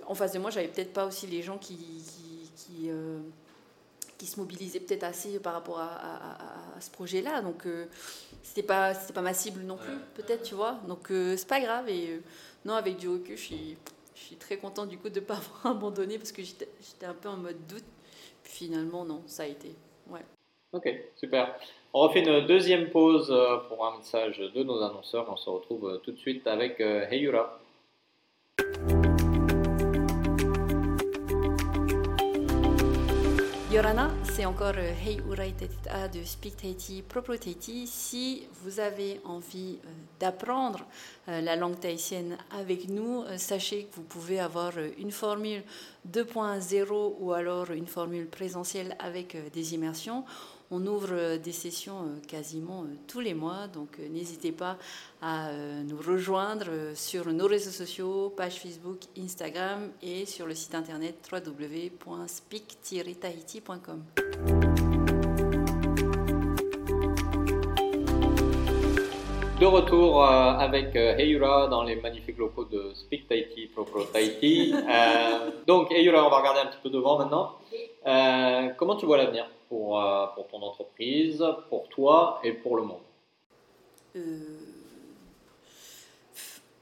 [0.07, 2.89] en face de moi, j'avais peut-être pas aussi les gens qui, qui, qui
[4.19, 6.37] qui se mobilisaient peut-être assez par rapport à,
[6.79, 7.41] ce projet-là.
[7.41, 7.85] Donc, euh,
[8.43, 10.77] c'était pas, c'était pas ma cible non plus, peut-être, tu vois.
[10.87, 11.89] Donc, euh, c'est pas grave.
[11.89, 12.19] Et euh,
[12.65, 13.77] non, avec du recul, je suis,
[14.15, 17.05] je suis très contente du coup de ne pas avoir abandonné parce que j'étais, j'étais
[17.05, 17.83] un peu en mode doute.
[18.43, 19.73] Puis finalement, non, ça a été.
[20.09, 20.25] Ouais.
[20.73, 21.55] Ok, super.
[21.93, 23.33] On refait une deuxième pause
[23.67, 25.27] pour un message de nos annonceurs.
[25.29, 27.59] On se retrouve tout de suite avec Heyura.
[33.71, 35.53] Yorana, c'est encore euh, Hey Urai
[36.11, 37.85] de Speak Tahiti, Propre Tahiti.
[37.85, 39.89] Si vous avez envie euh,
[40.19, 40.87] d'apprendre
[41.27, 45.61] euh, la langue tahitienne avec nous, sachez que vous pouvez avoir une formule
[46.11, 50.25] 2.0 ou alors une formule présentielle avec des immersions.
[50.71, 54.77] On ouvre euh, des sessions euh, quasiment euh, tous les mois, donc n'hésitez pas
[55.21, 55.51] à
[55.83, 64.03] nous rejoindre sur nos réseaux sociaux, page Facebook, Instagram et sur le site internet www.speak-tahiti.com.
[69.59, 74.73] de retour euh, avec euh, Heira dans les magnifiques locaux de Speak Tahiti, Propro Tahiti.
[74.89, 77.57] Euh, donc Heira, on va regarder un petit peu devant maintenant.
[78.07, 80.01] Euh, comment tu vois l'avenir pour,
[80.33, 83.01] pour ton entreprise, pour toi et pour le monde?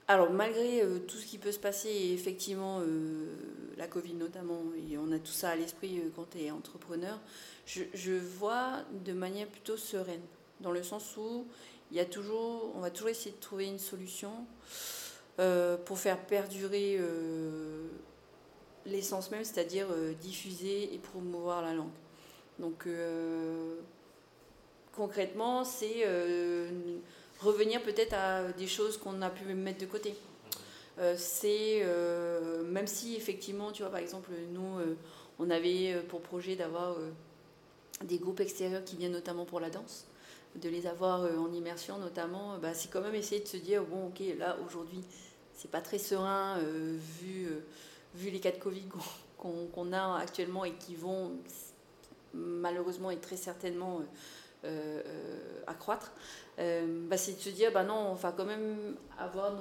[0.07, 2.81] Alors, malgré tout ce qui peut se passer, effectivement,
[3.77, 7.19] la Covid notamment, et on a tout ça à l'esprit quand tu es entrepreneur,
[7.65, 10.23] je, je vois de manière plutôt sereine,
[10.61, 11.45] dans le sens où
[11.91, 14.31] il y a toujours, on va toujours essayer de trouver une solution
[15.39, 17.87] euh, pour faire perdurer euh,
[18.87, 21.91] l'essence même, c'est-à-dire euh, diffuser et promouvoir la langue.
[22.59, 22.87] Donc,
[24.95, 26.07] concrètement, c'est
[27.39, 30.15] revenir peut-être à des choses qu'on a pu mettre de côté.
[31.15, 31.85] C'est
[32.65, 34.79] même si effectivement, tu vois, par exemple, nous,
[35.37, 36.97] on avait pour projet d'avoir
[38.05, 40.07] des groupes extérieurs qui viennent notamment pour la danse,
[40.55, 43.83] de les avoir euh, en immersion notamment, bah, c'est quand même essayer de se dire
[43.83, 45.03] bon, ok, là aujourd'hui,
[45.53, 47.59] c'est pas très serein euh, vu, euh,
[48.15, 48.85] vu les cas de Covid
[49.37, 51.31] qu'on a actuellement et qui vont
[52.33, 54.01] malheureusement et très certainement
[55.65, 56.11] accroître,
[56.57, 59.53] bah, c'est de se dire, bah non, on va quand même avoir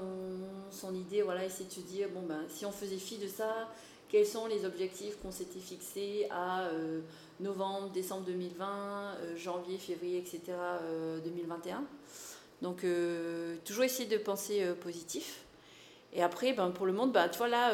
[0.71, 3.69] son idée, voilà, essayer de se dire, bon, ben, si on faisait fi de ça,
[4.17, 7.01] quels sont les objectifs qu'on s'était fixés à euh,
[7.39, 11.85] novembre, décembre 2020, euh, janvier, février, etc., euh, 2021.
[12.63, 15.45] Donc, euh, toujours essayer de penser positif.
[16.15, 17.73] Et après, ben, pour le monde, ben, tu vois, là,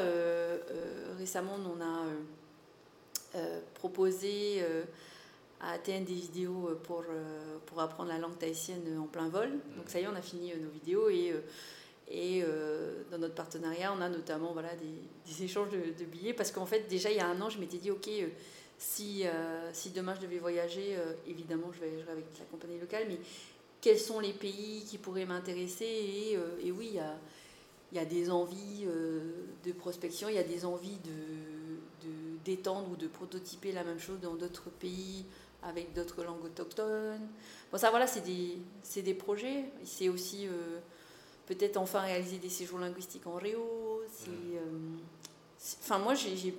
[1.17, 3.39] récemment, on a
[3.75, 4.65] proposé
[5.61, 7.05] à ATN des vidéos pour,
[7.67, 9.49] pour apprendre la langue tahitienne en plein vol.
[9.77, 11.33] Donc, ça y est, on a fini nos vidéos et,
[12.09, 16.67] et euh, dans notre partenariat, on a notamment voilà, des, échanges de, billets parce qu'en
[16.67, 18.29] fait, déjà, il y a un an, je m'étais dit, OK, euh,
[18.79, 20.97] si, euh, si demain je devais voyager,
[21.27, 23.19] évidemment, je voyagerai avec la compagnie locale, mais
[23.81, 26.39] quels sont les pays qui pourraient m'intéresser?
[26.63, 27.15] Et, oui, il y a,
[27.93, 28.87] y a des envies
[29.65, 32.09] de prospection, il y a des envies de,
[32.45, 35.25] d'étendre ou de prototyper la même chose dans d'autres pays
[35.63, 37.29] avec d'autres langues autochtones.
[37.71, 38.59] Bon, ça, voilà, c'est des,
[39.03, 39.67] des projets.
[39.85, 40.49] C'est aussi
[41.55, 44.03] peut-être enfin réaliser des séjours linguistiques en Réo.
[44.29, 44.61] Euh,
[45.81, 46.53] Enfin, moi, il y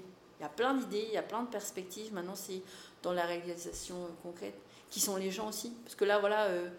[0.44, 2.14] a plein d'idées, il y a plein de perspectives.
[2.14, 2.62] Maintenant, c'est
[3.02, 4.56] dans la réalisation euh, concrète.
[4.90, 6.70] Qui sont les gens aussi Parce que là, voilà, euh,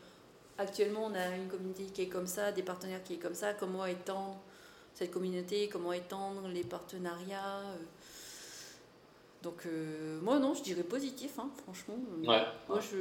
[0.57, 3.53] actuellement, on a une communauté qui est comme ça, des partenaires qui est comme ça.
[3.53, 4.39] Comment étendre
[4.95, 5.69] cette communauté?
[5.69, 7.63] Comment étendre les partenariats.
[9.45, 11.97] Donc, euh, moi, non, je dirais positif, hein, franchement.
[12.25, 12.43] Euh, Ouais.
[12.69, 12.97] Moi, je.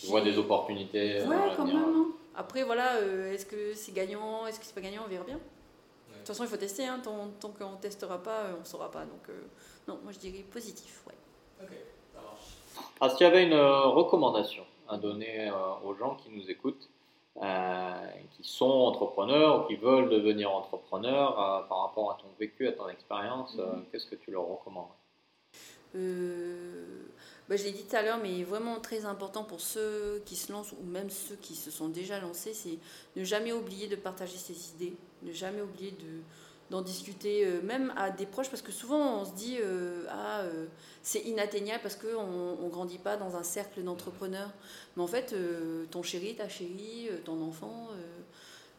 [0.00, 1.76] Tu vois des opportunités euh, Ouais, quand même.
[1.76, 2.06] hein.
[2.36, 5.36] Après, voilà, euh, est-ce que c'est gagnant, est-ce que c'est pas gagnant, on verra bien.
[5.36, 8.64] De toute façon, il faut tester, hein, tant, tant qu'on ne testera pas, on ne
[8.64, 9.00] saura pas.
[9.04, 9.42] Donc, euh,
[9.88, 11.66] non, moi je dirais positif, ouais.
[13.00, 16.88] Ah, si tu avais une recommandation à donner euh, aux gens qui nous écoutent,
[17.42, 22.68] euh, qui sont entrepreneurs ou qui veulent devenir entrepreneurs euh, par rapport à ton vécu,
[22.68, 23.84] à ton expérience, euh, Mhm.
[23.90, 24.88] qu'est-ce que tu leur recommandes?
[25.96, 26.84] Euh,
[27.48, 30.52] bah, je l'ai dit tout à l'heure, mais vraiment très important pour ceux qui se
[30.52, 32.78] lancent ou même ceux qui se sont déjà lancés, c'est
[33.16, 36.20] ne jamais oublier de partager ses idées, ne jamais oublier de
[36.70, 40.44] d'en discuter euh, même à des proches parce que souvent on se dit euh, ah
[41.02, 44.52] c'est inatteignable parce qu'on ne grandit pas dans un cercle d'entrepreneurs.
[44.96, 45.34] Mais en fait
[45.90, 47.88] ton chéri ta chérie ton enfant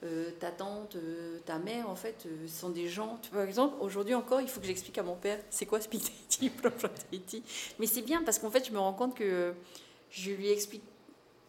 [0.03, 3.19] euh, ta tante, euh, ta mère, en fait, euh, sont des gens.
[3.21, 7.43] Tu par exemple, aujourd'hui encore, il faut que j'explique à mon père c'est quoi Tahiti.
[7.79, 9.53] Mais c'est bien parce qu'en fait, je me rends compte que
[10.09, 10.81] je lui explique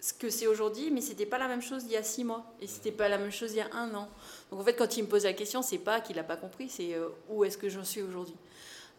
[0.00, 2.44] ce que c'est aujourd'hui, mais c'était pas la même chose il y a six mois
[2.60, 4.08] et c'était pas la même chose il y a un an.
[4.50, 6.68] Donc en fait, quand il me pose la question, c'est pas qu'il a pas compris,
[6.68, 8.34] c'est euh, où est-ce que j'en suis aujourd'hui.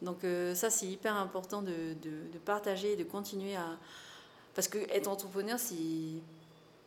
[0.02, 0.20] Donc
[0.54, 3.78] ça, c'est hyper important de, de, de partager et de continuer à.
[4.54, 5.76] Parce que être entrepreneur, c'est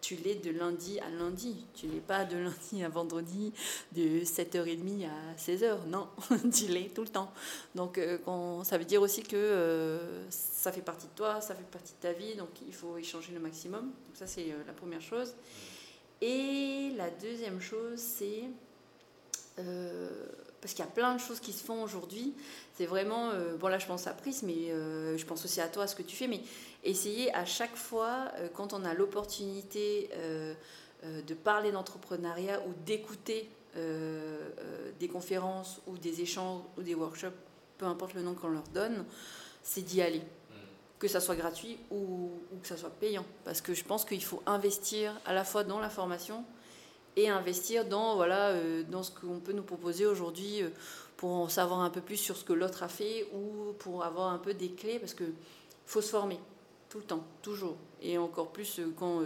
[0.06, 1.66] tu l'es de lundi à lundi.
[1.74, 3.52] Tu l'es pas de lundi à vendredi,
[3.90, 5.78] de 7h30 à 16h.
[5.88, 6.06] Non,
[6.54, 7.32] tu l'es tout le temps.
[7.74, 11.64] Donc, euh, ça veut dire aussi que euh, ça fait partie de toi, ça fait
[11.64, 12.36] partie de ta vie.
[12.36, 13.86] Donc, il faut échanger le maximum.
[13.86, 15.34] Donc, ça, c'est euh, la première chose.
[16.20, 18.44] Et la deuxième chose, c'est.
[20.60, 22.34] Parce qu'il y a plein de choses qui se font aujourd'hui.
[22.76, 23.30] C'est vraiment.
[23.30, 25.86] euh, bon, là, je pense à Pris, mais euh, je pense aussi à toi, à
[25.86, 26.26] ce que tu fais.
[26.26, 26.40] Mais
[26.84, 30.10] essayer à chaque fois, euh, quand on a l'opportunité
[31.02, 33.48] de parler d'entrepreneuriat ou d'écouter
[34.98, 37.36] des conférences ou des échanges ou des workshops,
[37.78, 39.04] peu importe le nom qu'on leur donne,
[39.62, 40.22] c'est d'y aller.
[40.98, 43.24] Que ça soit gratuit ou, ou que ça soit payant.
[43.44, 46.44] Parce que je pense qu'il faut investir à la fois dans la formation
[47.16, 50.68] et investir dans, voilà, euh, dans ce qu'on peut nous proposer aujourd'hui euh,
[51.16, 54.32] pour en savoir un peu plus sur ce que l'autre a fait ou pour avoir
[54.32, 54.98] un peu des clés.
[54.98, 55.32] Parce qu'il
[55.86, 56.38] faut se former
[56.90, 57.76] tout le temps, toujours.
[58.02, 59.22] Et encore plus euh, quand,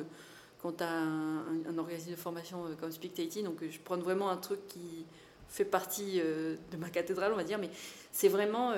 [0.63, 3.43] quand tu as un, organisme de formation comme Speak Tahiti.
[3.43, 5.05] Donc je prends vraiment un truc qui
[5.49, 7.71] fait partie de ma cathédrale, on va dire, mais
[8.13, 8.73] c'est vraiment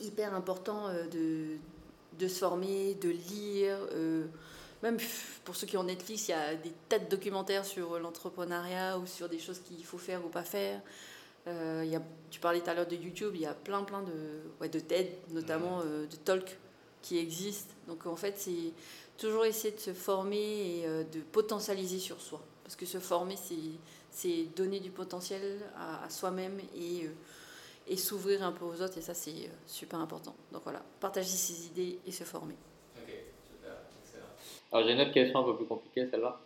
[0.00, 1.58] hyper important de,
[2.18, 3.76] de se former, de lire.
[4.82, 4.98] Même
[5.44, 9.06] pour ceux qui ont Netflix, il y a des tas de documentaires sur l'entrepreneuriat ou
[9.06, 10.80] sur des choses qu'il faut faire ou pas faire.
[11.46, 14.02] Euh, y a, tu parlais tout à l'heure de YouTube, il y a plein plein
[14.02, 14.12] de,
[14.60, 16.58] ouais, de TED, notamment euh, de talk
[17.02, 17.74] qui existent.
[17.86, 18.72] Donc en fait, c'est
[19.16, 22.40] toujours essayer de se former et euh, de potentialiser sur soi.
[22.62, 23.36] Parce que se former,
[24.10, 27.08] c'est donner du potentiel à, soi-même et,
[27.86, 28.98] et s'ouvrir un peu aux autres.
[28.98, 30.36] Et ça, c'est super important.
[30.52, 32.56] Donc voilà, partager ses idées et se former.
[34.72, 36.38] Alors j'ai une autre question un peu plus compliquée, celle-là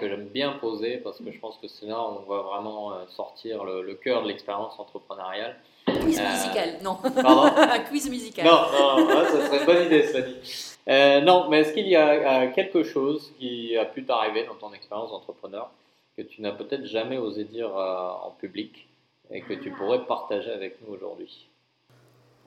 [0.00, 2.92] que j'aime bien poser parce que je pense que c'est là où on va vraiment
[2.92, 5.56] euh, sortir le, cœur de l'expérience entrepreneuriale.
[5.86, 6.96] Quiz euh, musical, non.
[6.96, 8.44] Pardon Un quiz musical.
[8.44, 8.62] Non,
[8.98, 10.76] non, ça serait une bonne idée, cela dit.
[10.88, 14.72] Euh, non, mais est-ce qu'il y a quelque chose qui a pu t'arriver dans ton
[14.72, 15.70] expérience d'entrepreneur
[16.16, 18.88] que tu n'as peut-être jamais osé dire en public
[19.30, 21.49] et que tu pourrais partager avec nous aujourd'hui?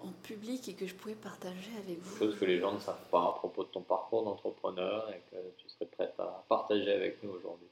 [0.04, 2.18] En public et que je pourrais partager avec vous.
[2.18, 5.38] Chose que les gens ne savent pas à propos de ton parcours d'entrepreneur et que
[5.58, 7.68] tu serais prête à partager avec nous aujourd'hui.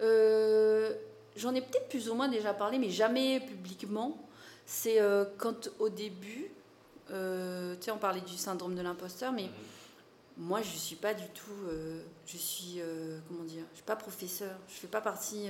[0.00, 0.94] Euh,
[1.36, 4.16] j'en ai peut-être plus ou moins déjà parlé, mais jamais publiquement.
[4.66, 6.50] C'est euh, quand au début,
[7.10, 9.50] euh, tu sais, on parlait du syndrome de l'imposteur, mais mhm.
[10.36, 11.52] Moi, je ne suis pas du tout,
[12.26, 12.80] je suis,
[13.28, 15.48] comment dire, je suis pas professeur, je fais pas partie,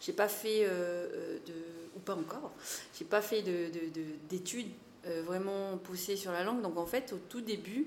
[0.00, 1.54] j'ai pas fait de
[1.98, 2.52] ou pas encore.
[2.96, 3.42] J'ai pas fait
[4.28, 6.62] d'études de, euh, vraiment poussées sur la langue.
[6.62, 7.86] Donc en fait, au tout début,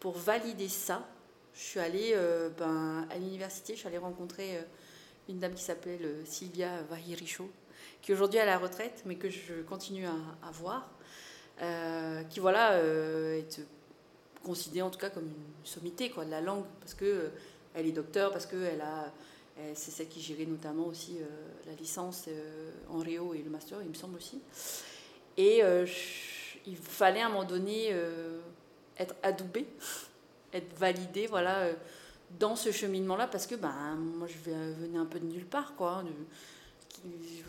[0.00, 1.06] pour valider ça,
[1.54, 4.62] je suis allée euh, ben, à l'université, je suis allée rencontrer euh,
[5.28, 7.50] une dame qui s'appelle Sylvia Vahiricho,
[8.02, 10.90] qui aujourd'hui est à la retraite, mais que je continue à, voir,
[12.28, 13.60] qui voilà est
[14.44, 17.30] considérée en tout cas comme une sommité quoi, de la langue, parce que
[17.74, 19.12] elle est docteur, parce qu'elle a
[19.74, 21.26] c'est celle qui gérait notamment aussi euh,
[21.66, 24.40] la licence euh, en Réo et le master, il me semble aussi.
[25.36, 25.86] Et euh,
[26.66, 27.94] il fallait à un moment donné
[28.96, 29.66] être adoubé,
[30.52, 31.68] être validé, voilà,
[32.38, 36.02] dans ce cheminement-là, parce que ben, moi je venais un peu de nulle part, quoi.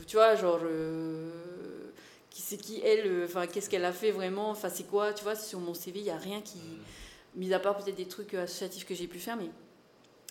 [0.08, 0.60] Tu vois, genre
[2.36, 5.36] qui c'est qui elle, enfin qu'est-ce qu'elle a fait vraiment, enfin c'est quoi, tu vois,
[5.36, 6.60] sur mon CV, il n'y a rien qui,
[7.34, 9.50] mis à part peut-être des trucs associatifs que j'ai pu faire, mais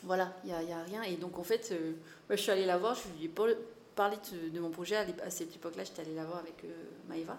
[0.03, 1.03] voilà, il n'y a, a, rien.
[1.05, 1.93] Et donc, en fait, euh,
[2.29, 3.31] je suis allée la voir, je lui ai
[3.97, 4.19] parlé
[4.53, 4.97] de, mon projet.
[4.97, 6.69] À, cette époque-là, j'étais allée la voir avec euh,
[7.09, 7.39] Maïva.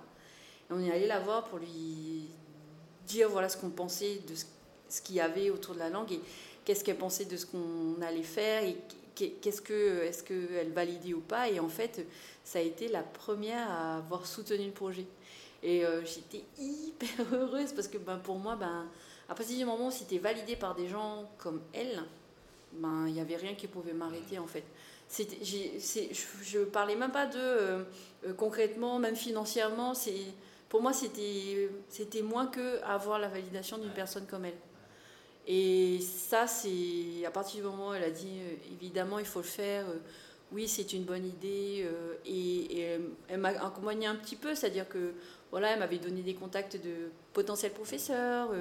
[0.67, 2.27] Et on est allé la voir pour lui
[3.05, 4.33] dire voilà ce qu'on pensait de
[4.89, 6.19] ce, qu'il y avait autour de la langue et
[6.63, 8.75] qu'est-ce qu'elle pensait de ce qu'on allait faire et
[9.15, 11.49] qu'est-ce que est-ce qu'elle validait ou pas.
[11.49, 12.05] Et en fait,
[12.43, 15.05] ça a été la première à avoir soutenu le projet.
[15.63, 18.85] Et euh, j'étais hyper heureuse parce que ben, pour moi, ben,
[19.27, 22.03] à partir du moment où c'était validé par des gens comme elle,
[22.73, 24.63] ben, il n'y avait rien qui pouvait m'arrêter en fait.
[25.09, 27.83] je ne parlais même pas de euh,
[28.27, 29.93] euh, concrètement, même financièrement.
[30.69, 34.57] Pour moi, c'était moins que avoir la validation d'une personne comme elle.
[35.47, 39.41] Et ça, c'est à partir du moment où elle a dit euh, évidemment, il faut
[39.41, 39.85] le faire.
[40.51, 41.87] oui, c'est une bonne idée.
[42.25, 45.13] et, elle m'a accompagnée un petit peu, c'est-à-dire que
[45.51, 48.51] voilà, elle m'avait donné des contacts de potentiels professeurs.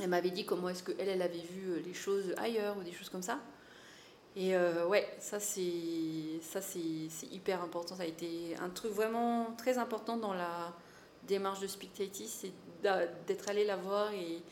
[0.00, 2.92] Elle m'avait dit comment est-ce qu'elle, elle avait vu euh, les choses ailleurs ou des
[2.92, 3.38] choses comme ça.
[4.34, 7.96] Et euh, ouais, ça c'est ça c'est hyper important.
[7.96, 10.74] Ça a été un truc vraiment très important dans la
[11.26, 12.52] démarche de Spectatis, c'est
[13.26, 14.42] d'être allé la voir et,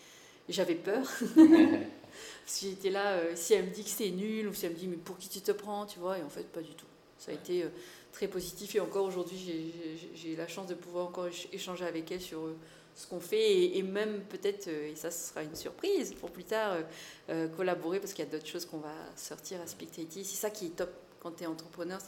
[0.48, 1.04] j'avais peur.
[1.34, 4.72] Parce que j'étais là, euh, si elle me dit que c'est nul ou si elle
[4.72, 6.74] me dit mais pour qui tu te prends, tu vois, et en fait pas du
[6.74, 6.86] tout.
[7.18, 7.64] Ça a été
[8.12, 9.72] très positif et encore aujourd'hui
[10.14, 12.50] j'ai la chance de pouvoir encore échanger avec elle sur
[12.94, 16.44] ce qu'on fait et, même peut-être, euh, et ça ce sera une surprise pour plus
[16.44, 16.82] tard, euh,
[17.30, 20.24] euh, collaborer parce qu'il y a d'autres choses qu'on va sortir à Spectaty.
[20.24, 20.90] C'est ça qui est top
[21.20, 21.98] quand tu es entrepreneur,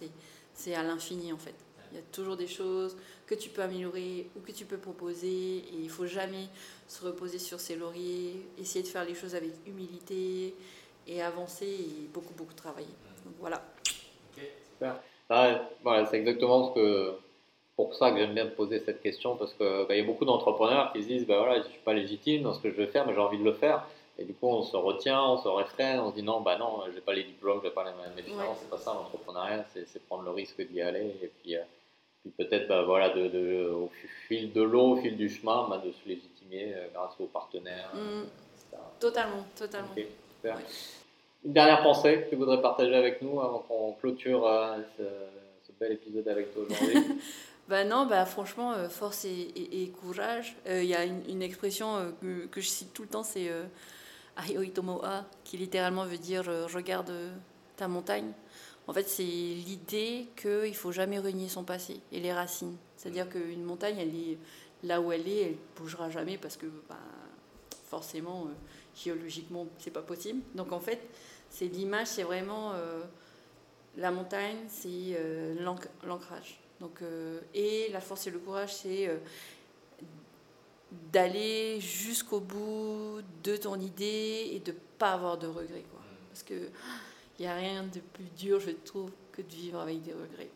[0.55, 1.55] c'est à l'infini en fait.
[1.93, 2.97] Il y a toujours des choses
[3.27, 6.47] que tu peux améliorer ou que tu peux proposer et il faut jamais
[6.87, 10.55] se reposer sur ses lauriers, essayer de faire les choses avec humilité
[11.07, 12.87] et avancer et beaucoup beaucoup travailler.
[13.25, 13.63] Donc voilà.
[14.37, 15.01] Ok, super.
[15.29, 17.15] Ah, voilà, c'est exactement ce que
[17.75, 20.93] pour ça que j'aime bien poser cette question parce qu'il bah, y a beaucoup d'entrepreneurs
[20.93, 22.87] qui se disent bah, voilà, je ne suis pas légitime dans ce que je veux
[22.87, 23.87] faire, mais j'ai envie de le faire.
[24.19, 26.81] Et du coup, on se retient, on se restreint, on se dit non, bah non,
[26.95, 27.85] j'ai pas les diplômes, j'ai pas
[28.17, 31.15] les différences, c'est pas ça l'entrepreneuriat, c'est prendre le risque d'y aller.
[31.23, 31.61] Et puis, euh,
[32.31, 33.91] puis peut-être bah, voilà, de, de, au
[34.29, 37.91] fil de l'eau, au fil du chemin, bah, de se légitimer euh, grâce aux partenaires.
[37.95, 38.25] Mmh.
[38.99, 39.95] Totalement, totalement.
[41.45, 45.03] Une dernière pensée que tu voudrais partager avec nous avant qu'on clôture euh, ce,
[45.67, 47.03] ce, bel épisode avec toi aujourd'hui?
[47.69, 50.55] Bah non, bah franchement, euh, force et, courage.
[50.67, 53.51] Il euh, y a une, expression que, je cite tout le temps, c'est
[54.49, 57.13] Aioitomoa, qui littéralement veut dire regarde
[57.77, 58.31] ta montagne.
[58.89, 62.77] En fait, c'est l'idée qu'il ne faut jamais renier son passé et les racines.
[62.97, 64.39] C'est-à-dire qu'une montagne, elle est
[64.85, 66.97] là où elle est, elle ne bougera jamais parce que bah,
[67.89, 68.51] forcément, euh,
[68.95, 70.41] géologiquement, c'est pas possible.
[70.55, 71.01] Donc en fait,
[71.51, 73.03] c'est l'image, c'est vraiment euh,
[73.97, 75.55] la montagne, c'est euh,
[76.05, 76.61] l'ancrage.
[76.79, 77.01] Donc,
[77.55, 79.09] et la force et le courage, c'est
[81.11, 85.85] d'aller jusqu'au bout de ton idée et de pas avoir de regrets.
[85.91, 86.03] Quoi.
[86.29, 86.69] Parce que
[87.39, 90.51] il n'y a rien de plus dur, je trouve, que de vivre avec des regrets.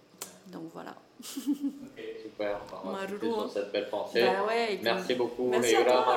[0.53, 0.95] Donc voilà.
[1.21, 2.61] Ok, super.
[2.85, 4.23] On va sur cette belle pensée.
[4.23, 4.47] Bah
[4.83, 6.17] merci beaucoup, merci à toi,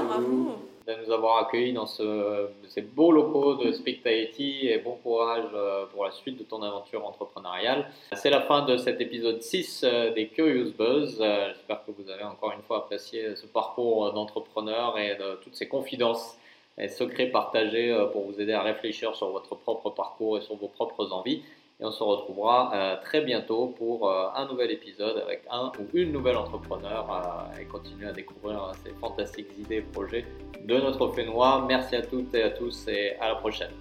[0.88, 5.45] de nous avoir accueillis dans ce, ces beaux locaux de Speak Tahiti et bon courage
[5.53, 7.89] euh, pour la suite de ton aventure entrepreneuriale.
[8.14, 11.20] C'est la fin de cet épisode 6 euh, des Curious Buzz.
[11.22, 15.55] Euh, j'espère que vous avez encore une fois apprécié ce parcours d'entrepreneur et de toutes
[15.55, 16.38] ces confidences
[16.78, 20.68] et secrets partagés pour vous aider à réfléchir sur votre propre parcours et sur vos
[20.68, 21.44] propres envies.
[21.80, 25.86] Et on se retrouvera euh, très bientôt pour euh, un nouvel épisode avec un ou
[25.94, 30.26] une nouvelle entrepreneur euh, et continuer à découvrir ces fantastiques idées et projets
[30.64, 31.66] de notre Fénois.
[31.68, 33.72] Merci à toutes et à tous et à la prochaine.